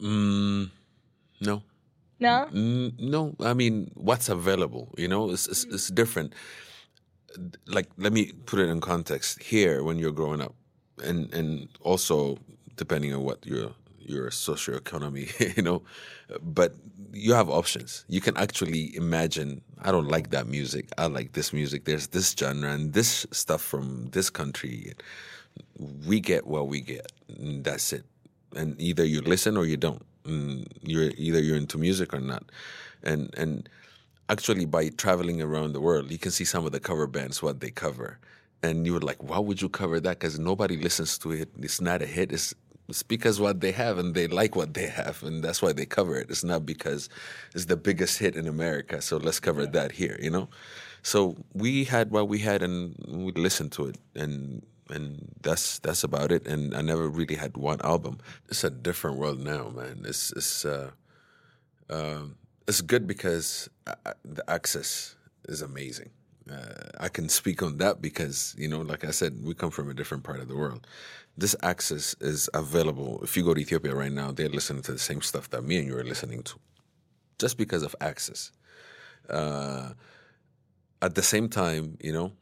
Mm, 0.00 0.70
no. 1.42 1.62
No. 2.18 2.48
Mm, 2.50 2.98
no, 2.98 3.36
I 3.40 3.52
mean, 3.52 3.90
what's 3.92 4.30
available, 4.30 4.94
you 4.96 5.08
know, 5.08 5.30
it's, 5.30 5.46
it's, 5.46 5.64
it's 5.64 5.88
different. 5.88 6.32
Like, 7.66 7.88
let 7.98 8.14
me 8.14 8.32
put 8.46 8.58
it 8.60 8.70
in 8.70 8.80
context 8.80 9.42
here 9.42 9.84
when 9.84 9.98
you're 9.98 10.12
growing 10.12 10.40
up, 10.40 10.54
and, 11.04 11.30
and 11.34 11.68
also 11.82 12.38
depending 12.76 13.12
on 13.12 13.22
what 13.22 13.44
your 13.44 13.74
your 14.08 14.30
socioeconomy, 14.30 15.56
you 15.56 15.62
know, 15.62 15.82
but 16.42 16.74
you 17.12 17.32
have 17.34 17.48
options. 17.48 18.04
You 18.08 18.20
can 18.20 18.36
actually 18.36 18.94
imagine, 18.96 19.62
I 19.82 19.90
don't 19.90 20.08
like 20.08 20.30
that 20.30 20.46
music. 20.46 20.88
I 20.98 21.06
like 21.06 21.32
this 21.32 21.52
music. 21.52 21.84
There's 21.84 22.08
this 22.08 22.34
genre 22.38 22.70
and 22.70 22.92
this 22.92 23.26
stuff 23.30 23.62
from 23.62 24.08
this 24.10 24.30
country. 24.30 24.94
We 26.06 26.20
get 26.20 26.46
what 26.46 26.68
we 26.68 26.80
get. 26.80 27.12
And 27.38 27.64
that's 27.64 27.92
it. 27.92 28.04
And 28.54 28.80
either 28.80 29.04
you 29.04 29.20
listen 29.20 29.56
or 29.56 29.66
you 29.66 29.76
don't. 29.76 30.04
And 30.24 30.66
you're 30.82 31.10
either 31.16 31.40
you're 31.40 31.56
into 31.56 31.78
music 31.78 32.12
or 32.12 32.20
not. 32.20 32.44
And 33.02 33.32
and 33.36 33.68
actually 34.28 34.64
by 34.64 34.88
traveling 34.90 35.40
around 35.40 35.72
the 35.72 35.80
world, 35.80 36.10
you 36.10 36.18
can 36.18 36.32
see 36.32 36.44
some 36.44 36.66
of 36.66 36.72
the 36.72 36.80
cover 36.80 37.06
bands 37.06 37.42
what 37.42 37.60
they 37.60 37.70
cover. 37.70 38.18
And 38.62 38.86
you 38.86 38.94
were 38.94 39.00
like, 39.00 39.22
why 39.22 39.38
would 39.38 39.62
you 39.62 39.68
cover 39.68 40.00
that? 40.00 40.18
Because 40.18 40.38
nobody 40.38 40.76
listens 40.76 41.18
to 41.18 41.32
it. 41.32 41.48
It's 41.58 41.80
not 41.80 42.02
a 42.02 42.06
hit. 42.06 42.32
It's 42.32 42.54
it's 42.88 43.02
because 43.02 43.40
what 43.40 43.60
they 43.60 43.72
have 43.72 43.98
and 43.98 44.14
they 44.14 44.26
like 44.28 44.54
what 44.54 44.74
they 44.74 44.86
have 44.86 45.22
and 45.22 45.42
that's 45.42 45.60
why 45.62 45.72
they 45.72 45.86
cover 45.86 46.16
it. 46.16 46.30
It's 46.30 46.44
not 46.44 46.64
because 46.64 47.08
it's 47.54 47.66
the 47.66 47.76
biggest 47.76 48.18
hit 48.18 48.36
in 48.36 48.46
America, 48.46 49.02
so 49.02 49.16
let's 49.16 49.40
cover 49.40 49.66
that 49.66 49.92
here, 49.92 50.18
you 50.22 50.30
know? 50.30 50.48
So 51.02 51.36
we 51.54 51.84
had 51.84 52.10
what 52.10 52.28
we 52.28 52.38
had 52.40 52.62
and 52.62 52.94
we 53.08 53.32
listened 53.32 53.72
to 53.72 53.86
it 53.86 53.98
and 54.14 54.62
and 54.88 55.34
that's 55.42 55.78
that's 55.80 56.04
about 56.04 56.30
it. 56.32 56.46
And 56.46 56.74
I 56.74 56.80
never 56.80 57.08
really 57.08 57.34
had 57.36 57.56
one 57.56 57.80
album. 57.82 58.18
It's 58.48 58.64
a 58.64 58.70
different 58.70 59.16
world 59.16 59.40
now, 59.40 59.70
man. 59.70 60.04
It's 60.04 60.32
it's 60.32 60.64
uh, 60.64 60.90
um, 61.90 62.36
it's 62.68 62.80
good 62.80 63.06
because 63.06 63.68
uh, 63.86 64.12
the 64.24 64.48
access 64.50 65.16
is 65.48 65.62
amazing. 65.62 66.10
Uh, 66.50 66.90
I 67.00 67.08
can 67.08 67.28
speak 67.28 67.62
on 67.62 67.78
that 67.78 68.00
because 68.00 68.54
you 68.58 68.68
know, 68.68 68.80
like 68.80 69.04
I 69.04 69.10
said, 69.10 69.38
we 69.44 69.54
come 69.54 69.70
from 69.70 69.90
a 69.90 69.94
different 69.94 70.24
part 70.24 70.40
of 70.40 70.48
the 70.48 70.56
world. 70.56 70.86
This 71.36 71.56
access 71.62 72.14
is 72.20 72.48
available. 72.54 73.20
If 73.22 73.36
you 73.36 73.44
go 73.44 73.54
to 73.54 73.60
Ethiopia 73.60 73.94
right 73.94 74.12
now, 74.12 74.32
they're 74.32 74.48
listening 74.48 74.82
to 74.82 74.92
the 74.92 74.98
same 74.98 75.22
stuff 75.22 75.50
that 75.50 75.62
me 75.62 75.78
and 75.78 75.86
you 75.86 75.96
are 75.98 76.04
listening 76.04 76.42
to, 76.44 76.54
just 77.38 77.58
because 77.58 77.82
of 77.82 77.94
access. 78.00 78.52
Uh, 79.28 79.90
at 81.02 81.14
the 81.14 81.22
same 81.22 81.48
time, 81.48 81.98
you 82.00 82.12
know, 82.12 82.32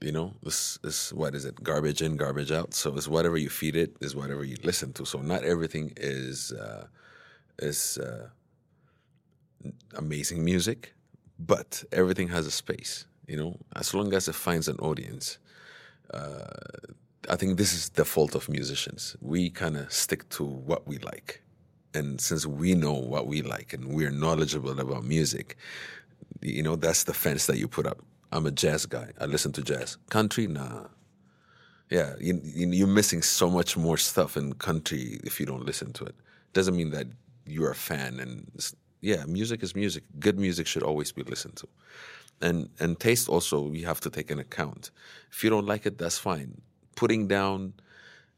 you 0.00 0.12
know, 0.12 0.34
this 0.42 0.78
is 0.82 1.10
what 1.10 1.34
is 1.34 1.44
it? 1.44 1.62
Garbage 1.62 2.02
in, 2.02 2.16
garbage 2.16 2.50
out. 2.50 2.74
So 2.74 2.96
it's 2.96 3.08
whatever 3.08 3.36
you 3.36 3.50
feed 3.50 3.76
it 3.76 3.96
is 4.00 4.16
whatever 4.16 4.44
you 4.44 4.56
listen 4.64 4.92
to. 4.94 5.04
So 5.04 5.20
not 5.20 5.44
everything 5.44 5.92
is 5.96 6.52
uh, 6.52 6.86
is 7.58 7.98
uh, 7.98 8.28
amazing 9.96 10.44
music, 10.44 10.94
but 11.38 11.84
everything 11.92 12.28
has 12.28 12.46
a 12.46 12.50
space. 12.50 13.06
You 13.30 13.36
know, 13.36 13.56
as 13.76 13.94
long 13.94 14.12
as 14.12 14.28
it 14.28 14.34
finds 14.34 14.66
an 14.68 14.78
audience. 14.90 15.38
Uh, 16.12 16.42
I 17.28 17.36
think 17.36 17.58
this 17.58 17.72
is 17.72 17.90
the 17.90 18.04
fault 18.04 18.34
of 18.34 18.48
musicians. 18.48 19.16
We 19.20 19.50
kind 19.50 19.76
of 19.76 19.92
stick 19.92 20.28
to 20.30 20.44
what 20.44 20.88
we 20.88 20.98
like. 20.98 21.42
And 21.94 22.20
since 22.20 22.44
we 22.46 22.74
know 22.74 22.92
what 23.12 23.26
we 23.26 23.42
like 23.42 23.72
and 23.72 23.94
we're 23.94 24.10
knowledgeable 24.10 24.78
about 24.80 25.04
music, 25.04 25.56
you 26.40 26.62
know, 26.62 26.76
that's 26.76 27.04
the 27.04 27.14
fence 27.14 27.46
that 27.46 27.58
you 27.58 27.68
put 27.68 27.86
up. 27.86 27.98
I'm 28.32 28.46
a 28.46 28.50
jazz 28.50 28.86
guy. 28.86 29.08
I 29.20 29.26
listen 29.26 29.52
to 29.52 29.62
jazz. 29.62 29.96
Country, 30.08 30.46
nah. 30.46 30.86
Yeah, 31.90 32.14
you, 32.20 32.40
you, 32.42 32.68
you're 32.68 32.96
missing 33.00 33.22
so 33.22 33.50
much 33.50 33.76
more 33.76 33.96
stuff 33.96 34.36
in 34.36 34.54
country 34.54 35.20
if 35.22 35.38
you 35.38 35.46
don't 35.46 35.66
listen 35.66 35.92
to 35.94 36.04
it. 36.04 36.14
Doesn't 36.52 36.76
mean 36.76 36.90
that 36.90 37.06
you're 37.46 37.70
a 37.70 37.76
fan. 37.76 38.18
And 38.18 38.50
yeah, 39.00 39.24
music 39.26 39.62
is 39.62 39.76
music. 39.76 40.04
Good 40.18 40.38
music 40.38 40.66
should 40.66 40.82
always 40.82 41.12
be 41.12 41.22
listened 41.22 41.56
to. 41.56 41.68
And 42.40 42.68
and 42.78 42.98
taste 42.98 43.28
also 43.28 43.60
we 43.60 43.82
have 43.82 44.00
to 44.00 44.10
take 44.10 44.30
in 44.30 44.38
account. 44.38 44.90
If 45.30 45.44
you 45.44 45.50
don't 45.50 45.66
like 45.66 45.86
it, 45.86 45.98
that's 45.98 46.18
fine. 46.18 46.60
Putting 46.96 47.28
down, 47.28 47.74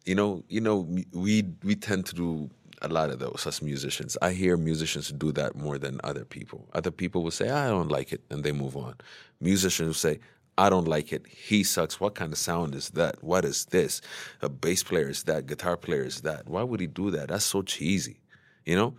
you 0.04 0.14
know, 0.14 0.44
you 0.48 0.60
know, 0.60 0.88
we 1.12 1.44
we 1.62 1.74
tend 1.74 2.06
to 2.06 2.14
do 2.14 2.50
a 2.82 2.88
lot 2.88 3.10
of 3.10 3.20
those 3.20 3.44
as 3.46 3.62
musicians. 3.62 4.16
I 4.20 4.32
hear 4.32 4.56
musicians 4.56 5.12
do 5.12 5.30
that 5.32 5.54
more 5.54 5.78
than 5.78 6.00
other 6.02 6.24
people. 6.24 6.68
Other 6.74 6.90
people 6.90 7.22
will 7.22 7.30
say, 7.30 7.48
I 7.50 7.68
don't 7.68 7.88
like 7.88 8.12
it, 8.12 8.22
and 8.28 8.42
they 8.42 8.50
move 8.50 8.76
on. 8.76 8.96
Musicians 9.40 9.86
will 9.86 9.94
say, 9.94 10.18
I 10.58 10.68
don't 10.68 10.88
like 10.88 11.12
it. 11.12 11.24
He 11.28 11.62
sucks. 11.62 12.00
What 12.00 12.16
kind 12.16 12.32
of 12.32 12.38
sound 12.38 12.74
is 12.74 12.90
that? 12.90 13.22
What 13.22 13.44
is 13.44 13.66
this? 13.66 14.00
A 14.42 14.48
bass 14.48 14.82
player 14.82 15.08
is 15.08 15.22
that. 15.24 15.46
Guitar 15.46 15.76
player 15.76 16.02
is 16.02 16.22
that. 16.22 16.48
Why 16.48 16.64
would 16.64 16.80
he 16.80 16.88
do 16.88 17.12
that? 17.12 17.28
That's 17.28 17.44
so 17.44 17.62
cheesy. 17.62 18.20
You 18.66 18.76
know? 18.76 18.94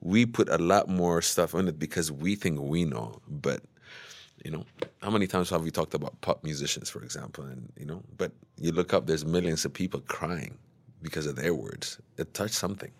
we 0.00 0.26
put 0.26 0.48
a 0.48 0.58
lot 0.58 0.88
more 0.88 1.20
stuff 1.22 1.54
in 1.54 1.68
it 1.68 1.78
because 1.78 2.10
we 2.10 2.34
think 2.34 2.60
we 2.60 2.84
know. 2.84 3.20
But 3.28 3.62
you 4.44 4.50
know, 4.50 4.64
how 5.02 5.10
many 5.10 5.26
times 5.26 5.50
have 5.50 5.62
we 5.62 5.70
talked 5.70 5.94
about 5.94 6.20
pop 6.20 6.42
musicians, 6.44 6.88
for 6.88 7.02
example? 7.02 7.44
And 7.44 7.72
you 7.76 7.86
know, 7.86 8.02
but 8.16 8.32
you 8.56 8.72
look 8.72 8.94
up, 8.94 9.06
there's 9.06 9.24
millions 9.24 9.64
of 9.64 9.72
people 9.72 10.00
crying 10.00 10.58
because 11.02 11.26
of 11.26 11.36
their 11.36 11.54
words. 11.54 11.98
It 12.16 12.34
touched 12.34 12.54
something. 12.54 12.92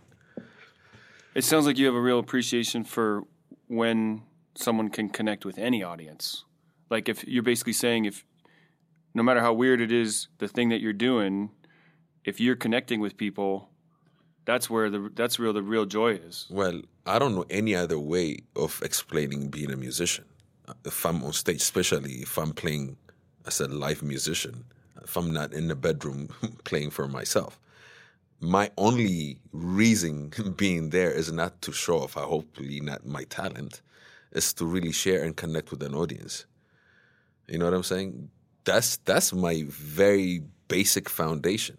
It 1.35 1.45
sounds 1.45 1.67
like 1.67 1.79
you 1.79 1.87
have 1.87 1.95
a 1.95 2.01
real 2.01 2.19
appreciation 2.19 2.85
for 2.85 3.25
when 3.69 4.23
someone 4.55 4.89
can 4.89 5.09
connect 5.09 5.45
with 5.45 5.59
any 5.59 5.83
audience. 5.83 6.45
Like 6.91 7.09
if 7.09 7.25
you're 7.27 7.43
basically 7.43 7.73
saying 7.73 8.05
if 8.05 8.25
no 9.15 9.23
matter 9.23 9.41
how 9.41 9.53
weird 9.53 9.81
it 9.81 9.93
is, 9.93 10.29
the 10.39 10.49
thing 10.49 10.69
that 10.71 10.81
you're 10.81 10.93
doing, 10.93 11.51
if 12.25 12.41
you're 12.41 12.57
connecting 12.57 13.01
with 13.01 13.17
people, 13.17 13.71
that's 14.45 14.69
where 14.69 14.91
the 14.91 15.11
that's 15.15 15.39
real 15.39 15.53
the 15.53 15.63
real 15.63 15.87
joy 15.87 16.13
is. 16.15 16.47
Well, 16.51 16.83
I 17.07 17.19
don't 17.19 17.35
know 17.35 17.45
any 17.49 17.75
other 17.75 17.99
way 17.99 18.41
of 18.57 18.81
explaining 18.85 19.49
being 19.49 19.71
a 19.71 19.77
musician. 19.77 20.25
If 20.85 21.05
I'm 21.07 21.23
on 21.25 21.33
stage, 21.33 21.63
especially 21.63 22.15
if 22.23 22.39
I'm 22.39 22.53
playing 22.53 22.97
as 23.47 23.61
a 23.61 23.69
live 23.69 24.03
musician, 24.03 24.65
if 25.03 25.17
I'm 25.17 25.33
not 25.33 25.53
in 25.53 25.69
the 25.69 25.75
bedroom 25.75 26.29
playing 26.65 26.91
for 26.91 27.09
myself, 27.09 27.59
my 28.41 28.71
only 28.79 29.39
reason 29.53 30.33
being 30.57 30.91
there 30.91 31.11
is 31.11 31.31
not 31.33 31.61
to 31.63 31.73
show 31.73 32.01
off, 32.01 32.15
hopefully 32.15 32.81
not 32.81 33.07
my 33.07 33.25
talent, 33.25 33.83
is 34.33 34.53
to 34.55 34.65
really 34.65 34.93
share 34.93 35.23
and 35.23 35.37
connect 35.37 35.71
with 35.71 35.83
an 35.83 35.95
audience. 35.95 36.47
You 37.49 37.59
know 37.59 37.67
what 37.67 37.75
I'm 37.75 37.83
saying? 37.83 38.31
That's 38.65 38.97
that's 38.99 39.33
my 39.33 39.65
very 39.69 40.43
basic 40.69 41.09
foundation. 41.09 41.79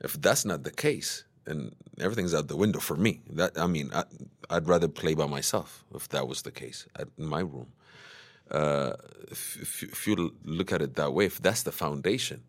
If 0.00 0.20
that's 0.20 0.44
not 0.44 0.62
the 0.62 0.70
case, 0.70 1.24
then 1.44 1.72
everything's 2.00 2.34
out 2.34 2.48
the 2.48 2.56
window 2.56 2.80
for 2.80 2.96
me. 2.96 3.20
That 3.30 3.58
I 3.58 3.66
mean, 3.66 3.90
I, 3.92 4.04
would 4.50 4.68
rather 4.68 4.88
play 4.88 5.14
by 5.14 5.26
myself 5.26 5.84
if 5.94 6.08
that 6.08 6.26
was 6.26 6.42
the 6.42 6.50
case 6.50 6.86
in 7.18 7.26
my 7.26 7.40
room. 7.40 7.68
Uh, 8.50 8.92
if, 9.30 9.56
if, 9.60 9.82
if 9.82 10.06
you 10.06 10.34
look 10.44 10.72
at 10.72 10.82
it 10.82 10.94
that 10.94 11.12
way, 11.12 11.24
if 11.26 11.40
that's 11.40 11.62
the 11.62 11.72
foundation, 11.72 12.42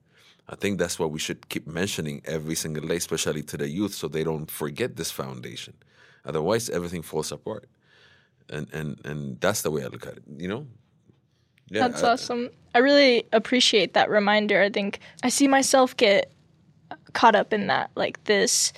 I 0.47 0.55
think 0.55 0.77
that's 0.77 0.99
what 0.99 1.12
we 1.12 1.19
should 1.19 1.49
keep 1.49 1.65
mentioning 1.67 2.21
every 2.25 2.55
single 2.55 2.88
day, 2.88 2.97
especially 2.97 3.43
to 3.43 3.58
the 3.58 3.67
youth, 3.67 3.93
so 3.93 4.08
they 4.08 4.23
don't 4.23 4.49
forget 4.49 4.95
this 4.95 5.10
foundation. 5.10 5.73
Otherwise, 6.25 6.69
everything 6.69 7.01
falls 7.01 7.31
apart. 7.31 7.67
And 8.49 8.71
and 8.73 9.03
and 9.05 9.41
that's 9.41 9.63
the 9.63 9.71
way 9.71 9.84
I 9.84 9.88
look 9.88 10.05
at 10.05 10.17
it. 10.17 10.23
You 10.38 10.47
know. 10.47 10.67
Yeah, 11.69 11.88
that's 11.88 12.03
I, 12.03 12.12
awesome. 12.12 12.49
I 12.75 12.79
really 12.79 13.25
appreciate 13.34 13.95
that 13.95 14.10
reminder. 14.10 14.62
I 14.62 14.69
think 14.69 14.99
I 15.23 15.29
see 15.29 15.47
myself 15.47 15.97
get 15.97 16.31
caught 17.13 17.34
up 17.34 17.53
in 17.53 17.67
that, 17.67 17.89
like 17.95 18.23
this. 18.25 18.71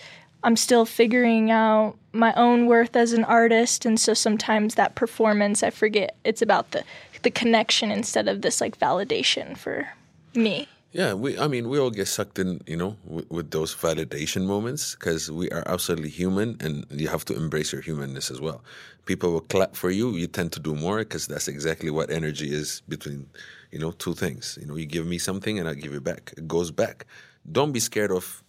I'm 0.44 0.56
still 0.56 0.86
figuring 0.86 1.52
out 1.52 1.98
my 2.14 2.32
own 2.36 2.68
worth 2.68 2.96
as 2.96 3.12
an 3.12 3.26
artist, 3.26 3.86
and 3.86 4.00
so 4.00 4.14
sometimes 4.14 4.76
that 4.76 4.96
performance, 4.96 5.64
I 5.64 5.72
forget 5.72 6.16
it's 6.24 6.42
about 6.42 6.72
the 6.72 6.84
the 7.22 7.32
connection 7.32 7.92
instead 7.92 8.28
of 8.28 8.42
this 8.42 8.62
like 8.62 8.80
validation 8.80 9.58
for 9.58 9.90
me. 10.36 10.68
Yeah, 10.94 11.14
we. 11.14 11.38
I 11.38 11.48
mean, 11.48 11.68
we 11.70 11.78
all 11.80 11.90
get 11.90 12.08
sucked 12.08 12.40
in, 12.40 12.62
you 12.66 12.78
know, 12.78 12.96
with, 13.06 13.30
with 13.30 13.52
those 13.52 13.76
validation 13.76 14.46
moments 14.46 14.96
because 14.96 15.30
we 15.30 15.50
are 15.52 15.64
absolutely 15.68 16.10
human, 16.10 16.58
and 16.62 16.86
you 16.90 17.10
have 17.10 17.26
to 17.26 17.36
embrace 17.36 17.74
your 17.74 17.82
humanness 17.82 18.32
as 18.32 18.40
well. 18.40 18.64
People 19.06 19.34
will 19.34 19.42
clap 19.42 19.76
for 19.76 19.90
you. 19.92 20.12
You 20.12 20.28
tend 20.28 20.54
to 20.54 20.60
do 20.60 20.74
more 20.74 21.00
because 21.00 21.28
that's 21.28 21.48
exactly 21.48 21.90
what 21.90 22.10
energy 22.10 22.54
is 22.54 22.82
between, 22.88 23.28
you 23.72 23.80
know, 23.80 23.92
two 23.92 24.14
things. 24.14 24.58
You 24.60 24.68
know, 24.68 24.76
you 24.76 24.86
give 24.86 25.06
me 25.06 25.18
something 25.18 25.60
and 25.60 25.68
I 25.68 25.74
give 25.74 25.94
it 25.94 26.04
back. 26.04 26.34
It 26.38 26.48
goes 26.48 26.72
back. 26.72 27.06
Don't 27.50 27.74
be 27.74 27.80
scared 27.80 28.12
of, 28.12 28.44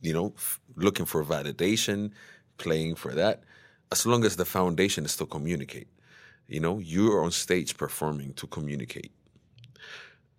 you 0.00 0.12
know, 0.12 0.32
f- 0.36 0.60
looking 0.74 1.06
for 1.06 1.24
validation, 1.24 2.10
playing 2.58 2.96
for 2.96 3.12
that. 3.14 3.44
As 3.92 4.04
long 4.04 4.24
as 4.24 4.36
the 4.36 4.44
foundation 4.44 5.04
is 5.04 5.16
to 5.18 5.26
communicate. 5.26 5.88
You 6.48 6.60
know, 6.60 6.78
you 6.78 7.12
are 7.12 7.24
on 7.24 7.30
stage 7.32 7.76
performing 7.76 8.34
to 8.34 8.46
communicate. 8.46 9.12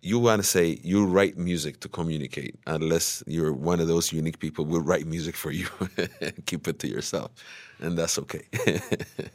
You 0.00 0.18
want 0.20 0.40
to 0.40 0.46
say 0.46 0.78
you 0.82 1.04
write 1.04 1.36
music 1.36 1.80
to 1.80 1.88
communicate 1.88 2.54
unless 2.66 3.22
you're 3.26 3.52
one 3.52 3.80
of 3.80 3.88
those 3.88 4.12
unique 4.12 4.38
people 4.38 4.64
who 4.64 4.78
write 4.78 5.06
music 5.06 5.34
for 5.34 5.50
you 5.50 5.66
keep 6.46 6.68
it 6.68 6.78
to 6.78 6.88
yourself 6.88 7.32
and 7.80 7.98
that's 7.98 8.18
okay. 8.18 8.46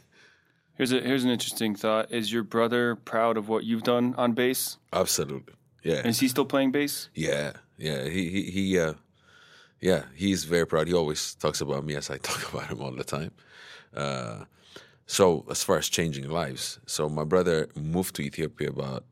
Here's 0.76 0.90
a 0.90 1.00
here's 1.00 1.22
an 1.22 1.30
interesting 1.30 1.76
thought. 1.76 2.10
Is 2.10 2.32
your 2.32 2.42
brother 2.42 2.96
proud 2.96 3.36
of 3.36 3.48
what 3.48 3.62
you've 3.62 3.84
done 3.84 4.12
on 4.18 4.32
bass? 4.32 4.76
Absolutely. 4.92 5.54
Yeah. 5.84 5.98
And 5.98 6.08
is 6.08 6.18
he 6.18 6.26
still 6.26 6.44
playing 6.44 6.72
bass? 6.72 7.10
Yeah 7.14 7.52
yeah. 7.78 8.08
He 8.08 8.28
he, 8.28 8.42
he 8.50 8.78
uh 8.80 8.94
yeah 9.80 10.04
he's 10.16 10.44
very 10.44 10.66
proud. 10.66 10.88
He 10.88 10.94
always 10.94 11.36
talks 11.36 11.60
about 11.60 11.84
me 11.84 11.94
as 11.94 12.10
i 12.10 12.18
talk 12.30 12.52
about 12.52 12.66
him 12.66 12.80
all 12.80 12.90
the 12.90 13.04
time. 13.04 13.30
Uh 13.94 14.46
so 15.06 15.44
as 15.50 15.62
far 15.62 15.78
as 15.78 15.88
changing 15.88 16.28
lives 16.28 16.78
so 16.86 17.08
my 17.08 17.24
brother 17.24 17.68
moved 17.74 18.14
to 18.14 18.22
ethiopia 18.22 18.68
about 18.68 19.04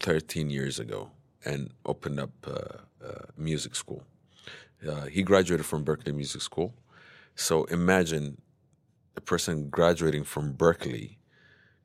13 0.00 0.50
years 0.50 0.78
ago 0.78 1.10
and 1.44 1.70
opened 1.86 2.20
up 2.20 2.30
uh, 2.46 3.06
uh, 3.06 3.24
music 3.36 3.74
school. 3.74 4.02
Uh, 4.86 5.06
he 5.06 5.22
graduated 5.22 5.66
from 5.66 5.84
Berklee 5.84 6.14
Music 6.14 6.42
School. 6.42 6.74
So 7.36 7.64
imagine 7.64 8.40
a 9.16 9.20
person 9.20 9.68
graduating 9.70 10.24
from 10.24 10.54
Berklee 10.54 11.16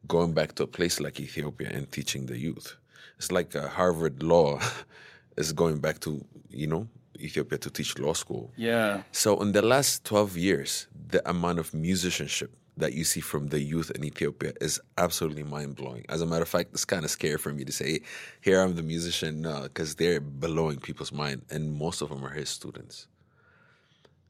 going 0.08 0.34
back 0.34 0.56
to 0.56 0.64
a 0.64 0.68
place 0.68 1.00
like 1.00 1.20
Ethiopia 1.20 1.70
and 1.72 1.92
teaching 1.92 2.26
the 2.26 2.38
youth. 2.38 2.76
It's 3.18 3.32
like 3.32 3.56
a 3.56 3.68
Harvard 3.68 4.24
Law 4.24 4.60
is 5.38 5.54
going 5.54 5.80
back 5.80 6.00
to, 6.02 6.24
you 6.50 6.68
know, 6.68 6.88
Ethiopia 7.20 7.58
to 7.60 7.70
teach 7.70 7.98
law 8.00 8.14
school. 8.14 8.52
Yeah. 8.56 9.04
So 9.12 9.42
in 9.42 9.52
the 9.52 9.62
last 9.62 10.06
12 10.06 10.38
years, 10.38 10.88
the 11.10 11.28
amount 11.30 11.60
of 11.60 11.74
musicianship 11.74 12.52
that 12.80 12.94
you 12.94 13.04
see 13.04 13.20
from 13.20 13.48
the 13.50 13.60
youth 13.60 13.92
in 13.92 14.04
Ethiopia 14.04 14.54
is 14.60 14.80
absolutely 14.98 15.44
mind 15.44 15.76
blowing. 15.76 16.06
As 16.10 16.22
a 16.22 16.26
matter 16.26 16.44
of 16.44 16.50
fact, 16.50 16.70
it's 16.74 16.86
kind 16.86 17.06
of 17.06 17.12
scary 17.12 17.38
for 17.38 17.54
me 17.54 17.64
to 17.66 17.72
say, 17.72 18.02
here 18.42 18.62
I'm 18.62 18.76
the 18.76 18.84
musician, 18.84 19.44
because 19.64 19.96
they're 19.96 20.20
blowing 20.20 20.80
people's 20.80 21.12
mind, 21.12 21.44
and 21.50 21.74
most 21.74 22.02
of 22.02 22.10
them 22.10 22.26
are 22.26 22.34
his 22.34 22.50
students. 22.50 23.08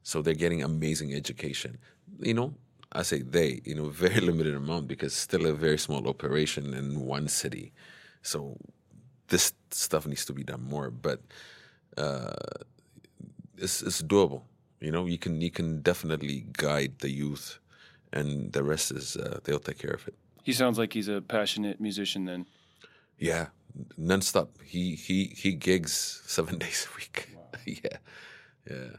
So 0.02 0.20
they're 0.22 0.34
getting 0.34 0.62
amazing 0.62 1.14
education. 1.14 1.78
You 2.18 2.34
know, 2.34 2.54
I 2.92 3.02
say 3.02 3.22
they, 3.22 3.60
you 3.64 3.74
know, 3.74 3.88
very 4.04 4.20
limited 4.20 4.54
amount 4.54 4.88
because 4.88 5.14
still 5.14 5.46
a 5.46 5.52
very 5.52 5.78
small 5.78 6.08
operation 6.08 6.74
in 6.74 7.00
one 7.00 7.28
city. 7.28 7.72
So 8.22 8.56
this 9.28 9.52
stuff 9.70 10.06
needs 10.06 10.24
to 10.26 10.32
be 10.32 10.42
done 10.42 10.64
more, 10.64 10.90
but 10.90 11.20
uh, 11.96 12.32
it's, 13.56 13.80
it's 13.82 14.02
doable. 14.02 14.42
You 14.80 14.90
know, 14.90 15.04
you 15.06 15.18
can 15.18 15.40
you 15.42 15.50
can 15.50 15.82
definitely 15.82 16.46
guide 16.52 16.94
the 17.00 17.10
youth 17.10 17.59
and 18.12 18.52
the 18.52 18.62
rest 18.62 18.90
is 18.90 19.16
uh, 19.16 19.40
they'll 19.44 19.58
take 19.58 19.78
care 19.78 19.92
of 19.92 20.06
it. 20.08 20.14
He 20.42 20.52
sounds 20.52 20.78
like 20.78 20.92
he's 20.92 21.08
a 21.08 21.20
passionate 21.20 21.80
musician 21.80 22.24
then. 22.24 22.46
Yeah, 23.18 23.48
nonstop. 23.98 24.48
He 24.64 24.94
he 24.94 25.24
he 25.36 25.52
gigs 25.52 26.22
seven 26.26 26.58
days 26.58 26.86
a 26.90 26.96
week. 26.96 27.28
Wow. 27.34 27.42
yeah, 27.66 27.98
yeah. 28.68 28.96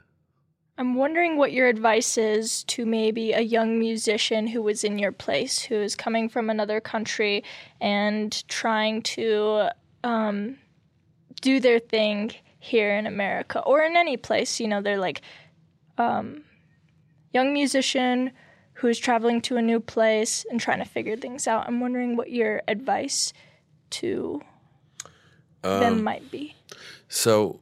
I'm 0.78 0.96
wondering 0.96 1.38
what 1.38 1.52
your 1.52 1.68
advice 1.68 2.18
is 2.18 2.64
to 2.66 2.86
maybe 2.86 3.34
a 3.34 3.42
young 3.42 3.78
musician 3.78 4.48
who 4.48 4.64
was 4.64 4.84
in 4.84 4.98
your 4.98 5.12
place, 5.12 5.62
who 5.62 5.76
is 5.76 5.96
coming 5.96 6.28
from 6.28 6.50
another 6.50 6.80
country 6.80 7.44
and 7.80 8.48
trying 8.48 9.04
to 9.04 9.70
um, 10.04 10.58
do 11.42 11.60
their 11.60 11.78
thing 11.78 12.32
here 12.58 12.96
in 12.96 13.06
America 13.06 13.60
or 13.60 13.82
in 13.82 13.96
any 13.96 14.18
place. 14.18 14.60
You 14.60 14.70
know, 14.70 14.82
they're 14.82 14.98
like 14.98 15.22
um, 16.00 16.44
young 17.34 17.54
musician 17.54 18.32
who 18.82 18.88
is 18.88 18.98
traveling 18.98 19.40
to 19.40 19.58
a 19.58 19.62
new 19.62 19.80
place 19.80 20.44
and 20.50 20.60
trying 20.60 20.80
to 20.80 20.86
figure 20.86 21.16
things 21.16 21.48
out. 21.48 21.68
I'm 21.68 21.80
wondering 21.80 22.18
what 22.18 22.32
your 22.32 22.64
advice 22.68 23.32
to 23.92 24.42
um, 25.64 25.80
them 25.80 26.04
might 26.04 26.32
be. 26.32 26.56
So, 27.08 27.60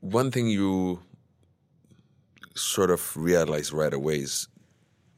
one 0.00 0.32
thing 0.32 0.48
you 0.48 1.00
sort 2.56 2.90
of 2.90 3.16
realize 3.16 3.72
right 3.72 3.94
away 3.94 4.16
is 4.16 4.48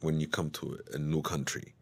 when 0.03 0.20
you 0.20 0.29
come 0.29 0.50
to 0.50 0.79
a 0.92 0.98
new 0.98 1.22
country, 1.22 1.74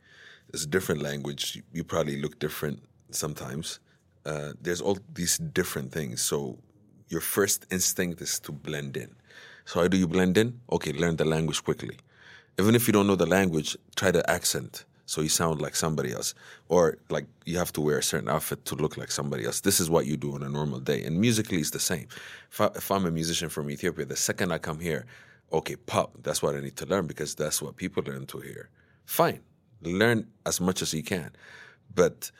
it's 0.54 0.62
a 0.62 0.68
different 0.68 1.02
language. 1.02 1.60
You 1.72 1.82
probably 1.82 2.22
look 2.22 2.38
different 2.38 2.80
sometimes. 3.10 3.80
Uh, 4.24 4.52
there's 4.62 4.80
all 4.80 4.98
these 5.12 5.38
different 5.38 5.90
things. 5.90 6.22
So, 6.22 6.58
your 7.08 7.20
first 7.20 7.66
instinct 7.72 8.20
is 8.20 8.38
to 8.40 8.52
blend 8.52 8.96
in. 8.96 9.16
So, 9.64 9.80
how 9.80 9.88
do 9.88 9.96
you 9.96 10.06
blend 10.06 10.38
in? 10.38 10.60
Okay, 10.70 10.92
learn 10.92 11.16
the 11.16 11.24
language 11.24 11.64
quickly 11.64 11.98
even 12.58 12.74
if 12.74 12.86
you 12.86 12.92
don't 12.92 13.06
know 13.06 13.16
the 13.16 13.26
language, 13.26 13.76
try 13.96 14.10
the 14.10 14.28
accent 14.30 14.84
so 15.06 15.22
you 15.22 15.28
sound 15.30 15.62
like 15.62 15.74
somebody 15.74 16.12
else. 16.12 16.34
Or 16.68 16.98
like 17.08 17.26
you 17.46 17.56
have 17.56 17.72
to 17.74 17.80
wear 17.80 17.98
a 17.98 18.02
certain 18.02 18.28
outfit 18.28 18.66
to 18.66 18.74
look 18.74 18.98
like 18.98 19.10
somebody 19.10 19.46
else. 19.46 19.60
This 19.60 19.80
is 19.80 19.88
what 19.88 20.04
you 20.04 20.18
do 20.18 20.34
on 20.34 20.42
a 20.42 20.50
normal 20.50 20.80
day. 20.80 21.02
And 21.04 21.18
musically, 21.18 21.58
it's 21.58 21.70
the 21.70 21.80
same. 21.80 22.08
If, 22.50 22.60
I, 22.60 22.66
if 22.74 22.90
I'm 22.90 23.06
a 23.06 23.10
musician 23.10 23.48
from 23.48 23.70
Ethiopia, 23.70 24.04
the 24.04 24.16
second 24.16 24.52
I 24.52 24.58
come 24.58 24.80
here, 24.80 25.06
okay, 25.50 25.76
pop, 25.76 26.12
that's 26.22 26.42
what 26.42 26.56
I 26.56 26.60
need 26.60 26.76
to 26.76 26.86
learn 26.86 27.06
because 27.06 27.34
that's 27.34 27.62
what 27.62 27.76
people 27.76 28.02
learn 28.04 28.26
to 28.26 28.38
hear. 28.40 28.68
Fine, 29.06 29.40
learn 29.82 30.26
as 30.44 30.60
much 30.60 30.82
as 30.82 30.92
you 30.92 31.02
can. 31.02 31.30
But 31.94 32.30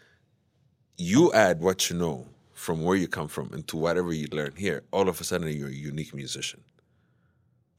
you 0.99 1.33
add 1.33 1.61
what 1.61 1.89
you 1.89 1.97
know 1.97 2.27
from 2.53 2.83
where 2.83 2.97
you 2.97 3.09
come 3.09 3.29
from 3.29 3.51
into 3.55 3.79
whatever 3.79 4.13
you 4.13 4.27
learn 4.33 4.53
here, 4.57 4.83
all 4.91 5.09
of 5.09 5.21
a 5.21 5.25
sudden 5.25 5.49
you're 5.57 5.69
a 5.69 5.73
unique 5.73 6.13
musician. 6.13 6.61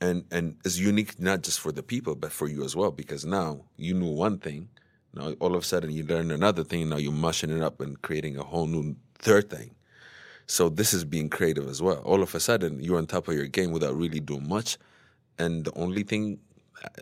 And 0.02 0.26
and 0.32 0.56
it's 0.66 0.78
unique 0.78 1.20
not 1.20 1.42
just 1.42 1.60
for 1.60 1.72
the 1.72 1.84
people 1.84 2.16
but 2.16 2.32
for 2.32 2.48
you 2.48 2.64
as 2.64 2.76
well 2.76 2.92
because 2.92 3.26
now 3.26 3.62
you 3.78 3.94
knew 3.94 4.10
one 4.12 4.38
thing. 4.38 4.70
Now 5.14 5.34
all 5.40 5.56
of 5.56 5.64
a 5.64 5.66
sudden 5.66 5.92
you 5.92 6.04
learn 6.04 6.32
another 6.32 6.64
thing. 6.64 6.90
Now 6.90 6.98
you're 6.98 7.12
mushing 7.12 7.56
it 7.56 7.62
up 7.62 7.82
and 7.82 8.02
creating 8.02 8.38
a 8.38 8.44
whole 8.44 8.68
new 8.68 8.96
third 9.18 9.50
thing. 9.50 9.72
So 10.48 10.70
this 10.70 10.94
is 10.94 11.04
being 11.04 11.30
creative 11.30 11.68
as 11.68 11.82
well. 11.82 11.98
All 11.98 12.24
of 12.24 12.34
a 12.34 12.40
sudden 12.40 12.80
you're 12.80 12.98
on 12.98 13.08
top 13.08 13.28
of 13.28 13.36
your 13.36 13.48
game 13.48 13.72
without 13.72 13.96
really 13.96 14.20
doing 14.20 14.48
much. 14.48 14.78
And 15.38 15.66
the 15.66 15.74
only 15.78 16.04
thing 16.04 16.40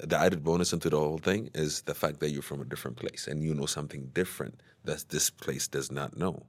the 0.04 0.18
added 0.18 0.44
bonus 0.44 0.74
into 0.74 0.90
the 0.90 0.98
whole 0.98 1.20
thing 1.20 1.52
is 1.54 1.82
the 1.84 1.94
fact 1.94 2.20
that 2.22 2.32
you're 2.32 2.42
from 2.42 2.62
a 2.62 2.66
different 2.66 2.98
place 2.98 3.28
and 3.28 3.44
you 3.44 3.54
know 3.54 3.68
something 3.68 4.10
different 4.14 4.62
that 4.86 5.06
this 5.10 5.30
place 5.30 5.68
does 5.68 5.92
not 5.92 6.18
know. 6.18 6.44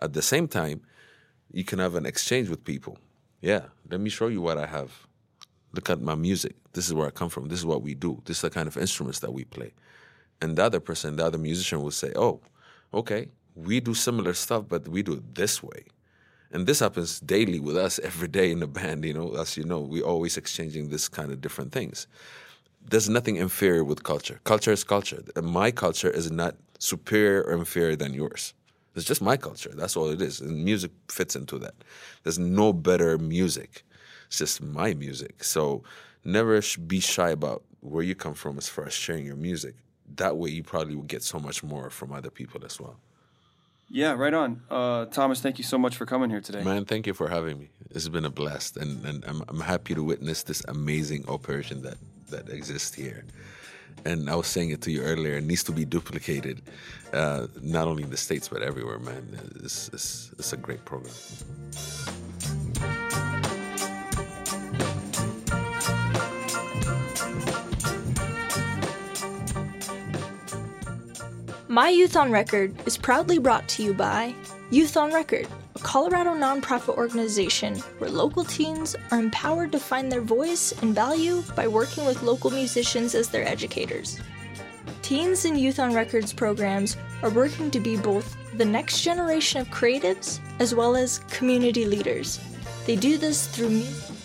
At 0.00 0.12
the 0.12 0.22
same 0.22 0.46
time 0.46 0.82
you 1.50 1.64
can 1.64 1.80
have 1.80 1.96
an 1.96 2.06
exchange 2.06 2.48
with 2.48 2.64
people. 2.64 2.98
Yeah 3.40 3.62
let 3.90 4.00
me 4.00 4.10
show 4.10 4.28
you 4.28 4.40
what 4.40 4.58
i 4.58 4.66
have 4.66 5.05
look 5.72 5.90
at 5.90 6.00
my 6.00 6.14
music. 6.14 6.54
This 6.72 6.86
is 6.86 6.94
where 6.94 7.06
I 7.06 7.10
come 7.10 7.28
from. 7.28 7.48
This 7.48 7.58
is 7.58 7.66
what 7.66 7.82
we 7.82 7.94
do. 7.94 8.20
This 8.24 8.38
is 8.38 8.42
the 8.42 8.50
kind 8.50 8.68
of 8.68 8.76
instruments 8.76 9.20
that 9.20 9.32
we 9.32 9.44
play. 9.44 9.72
And 10.40 10.56
the 10.56 10.64
other 10.64 10.80
person, 10.80 11.16
the 11.16 11.24
other 11.24 11.38
musician 11.38 11.82
will 11.82 11.90
say, 11.90 12.12
oh, 12.16 12.40
okay, 12.92 13.28
we 13.54 13.80
do 13.80 13.94
similar 13.94 14.34
stuff, 14.34 14.64
but 14.68 14.86
we 14.88 15.02
do 15.02 15.14
it 15.14 15.34
this 15.34 15.62
way. 15.62 15.84
And 16.52 16.66
this 16.66 16.80
happens 16.80 17.20
daily 17.20 17.60
with 17.60 17.76
us 17.76 17.98
every 18.02 18.28
day 18.28 18.50
in 18.50 18.60
the 18.60 18.66
band, 18.66 19.04
you 19.04 19.14
know, 19.14 19.34
as 19.34 19.56
you 19.56 19.64
know, 19.64 19.80
we're 19.80 20.04
always 20.04 20.36
exchanging 20.36 20.90
this 20.90 21.08
kind 21.08 21.32
of 21.32 21.40
different 21.40 21.72
things. 21.72 22.06
There's 22.88 23.08
nothing 23.08 23.36
inferior 23.36 23.82
with 23.82 24.04
culture. 24.04 24.40
Culture 24.44 24.70
is 24.70 24.84
culture. 24.84 25.22
My 25.42 25.72
culture 25.72 26.10
is 26.10 26.30
not 26.30 26.54
superior 26.78 27.42
or 27.42 27.54
inferior 27.54 27.96
than 27.96 28.14
yours. 28.14 28.54
It's 28.94 29.04
just 29.04 29.20
my 29.20 29.36
culture. 29.36 29.72
That's 29.74 29.96
all 29.96 30.08
it 30.08 30.22
is. 30.22 30.40
And 30.40 30.64
music 30.64 30.92
fits 31.10 31.36
into 31.36 31.58
that. 31.58 31.74
There's 32.22 32.38
no 32.38 32.72
better 32.72 33.18
music. 33.18 33.84
It's 34.26 34.38
just 34.38 34.62
my 34.62 34.94
music. 34.94 35.44
So 35.44 35.82
never 36.24 36.60
be 36.86 37.00
shy 37.00 37.30
about 37.30 37.62
where 37.80 38.02
you 38.02 38.14
come 38.14 38.34
from 38.34 38.58
as 38.58 38.68
far 38.68 38.86
as 38.86 38.92
sharing 38.92 39.24
your 39.24 39.36
music. 39.36 39.74
That 40.16 40.36
way, 40.36 40.50
you 40.50 40.62
probably 40.62 40.94
will 40.94 41.02
get 41.02 41.22
so 41.22 41.38
much 41.38 41.62
more 41.62 41.90
from 41.90 42.12
other 42.12 42.30
people 42.30 42.64
as 42.64 42.80
well. 42.80 42.96
Yeah, 43.88 44.12
right 44.12 44.34
on. 44.34 44.62
Uh, 44.68 45.06
Thomas, 45.06 45.40
thank 45.40 45.58
you 45.58 45.64
so 45.64 45.78
much 45.78 45.96
for 45.96 46.06
coming 46.06 46.28
here 46.28 46.40
today. 46.40 46.62
Man, 46.64 46.84
thank 46.84 47.06
you 47.06 47.14
for 47.14 47.28
having 47.28 47.58
me. 47.58 47.70
It's 47.90 48.08
been 48.08 48.24
a 48.24 48.30
blast, 48.30 48.76
and, 48.76 49.04
and 49.04 49.24
I'm, 49.24 49.42
I'm 49.48 49.60
happy 49.60 49.94
to 49.94 50.02
witness 50.02 50.42
this 50.42 50.62
amazing 50.66 51.28
operation 51.28 51.82
that, 51.82 51.96
that 52.30 52.48
exists 52.48 52.94
here. 52.94 53.24
And 54.04 54.28
I 54.28 54.34
was 54.34 54.48
saying 54.48 54.70
it 54.70 54.82
to 54.82 54.90
you 54.90 55.02
earlier, 55.02 55.36
it 55.36 55.44
needs 55.44 55.62
to 55.64 55.72
be 55.72 55.84
duplicated, 55.84 56.62
uh, 57.12 57.46
not 57.62 57.86
only 57.86 58.02
in 58.02 58.10
the 58.10 58.16
States, 58.16 58.48
but 58.48 58.62
everywhere, 58.62 58.98
man. 58.98 59.38
It's, 59.62 59.88
it's, 59.92 60.32
it's 60.38 60.52
a 60.52 60.56
great 60.56 60.84
program. 60.84 61.14
My 71.76 71.90
Youth 71.90 72.16
on 72.16 72.32
Record 72.32 72.74
is 72.86 72.96
proudly 72.96 73.38
brought 73.38 73.68
to 73.68 73.82
you 73.82 73.92
by 73.92 74.34
Youth 74.70 74.96
on 74.96 75.12
Record, 75.12 75.46
a 75.74 75.78
Colorado 75.80 76.30
nonprofit 76.30 76.96
organization 76.96 77.76
where 77.98 78.08
local 78.08 78.44
teens 78.44 78.96
are 79.10 79.18
empowered 79.18 79.72
to 79.72 79.78
find 79.78 80.10
their 80.10 80.22
voice 80.22 80.72
and 80.80 80.94
value 80.94 81.42
by 81.54 81.68
working 81.68 82.06
with 82.06 82.22
local 82.22 82.50
musicians 82.50 83.14
as 83.14 83.28
their 83.28 83.46
educators. 83.46 84.18
Teens 85.02 85.44
and 85.44 85.60
Youth 85.60 85.78
on 85.78 85.92
Records 85.92 86.32
programs 86.32 86.96
are 87.22 87.28
working 87.28 87.70
to 87.70 87.78
be 87.78 87.98
both 87.98 88.38
the 88.56 88.64
next 88.64 89.02
generation 89.02 89.60
of 89.60 89.68
creatives 89.68 90.40
as 90.60 90.74
well 90.74 90.96
as 90.96 91.18
community 91.28 91.84
leaders. 91.84 92.40
They 92.86 92.96
do 92.96 93.18
this 93.18 93.48
through 93.48 93.68
music 93.68 94.15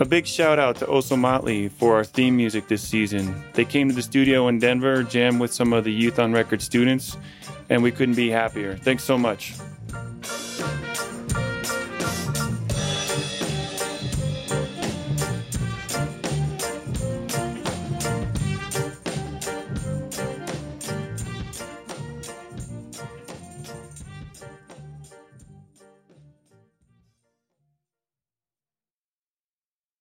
A 0.00 0.04
big 0.06 0.26
shout 0.26 0.58
out 0.58 0.76
to 0.76 0.86
Oso 0.86 1.18
Motley 1.18 1.68
for 1.68 1.96
our 1.96 2.04
theme 2.04 2.34
music 2.34 2.68
this 2.68 2.80
season. 2.80 3.44
They 3.52 3.66
came 3.66 3.86
to 3.90 3.94
the 3.94 4.00
studio 4.00 4.48
in 4.48 4.58
Denver, 4.58 5.02
jammed 5.02 5.38
with 5.38 5.52
some 5.52 5.74
of 5.74 5.84
the 5.84 5.92
Youth 5.92 6.18
on 6.18 6.32
Record 6.32 6.62
students, 6.62 7.18
and 7.68 7.82
we 7.82 7.92
couldn't 7.92 8.14
be 8.14 8.30
happier. 8.30 8.76
Thanks 8.76 9.04
so 9.04 9.18
much. 9.18 9.52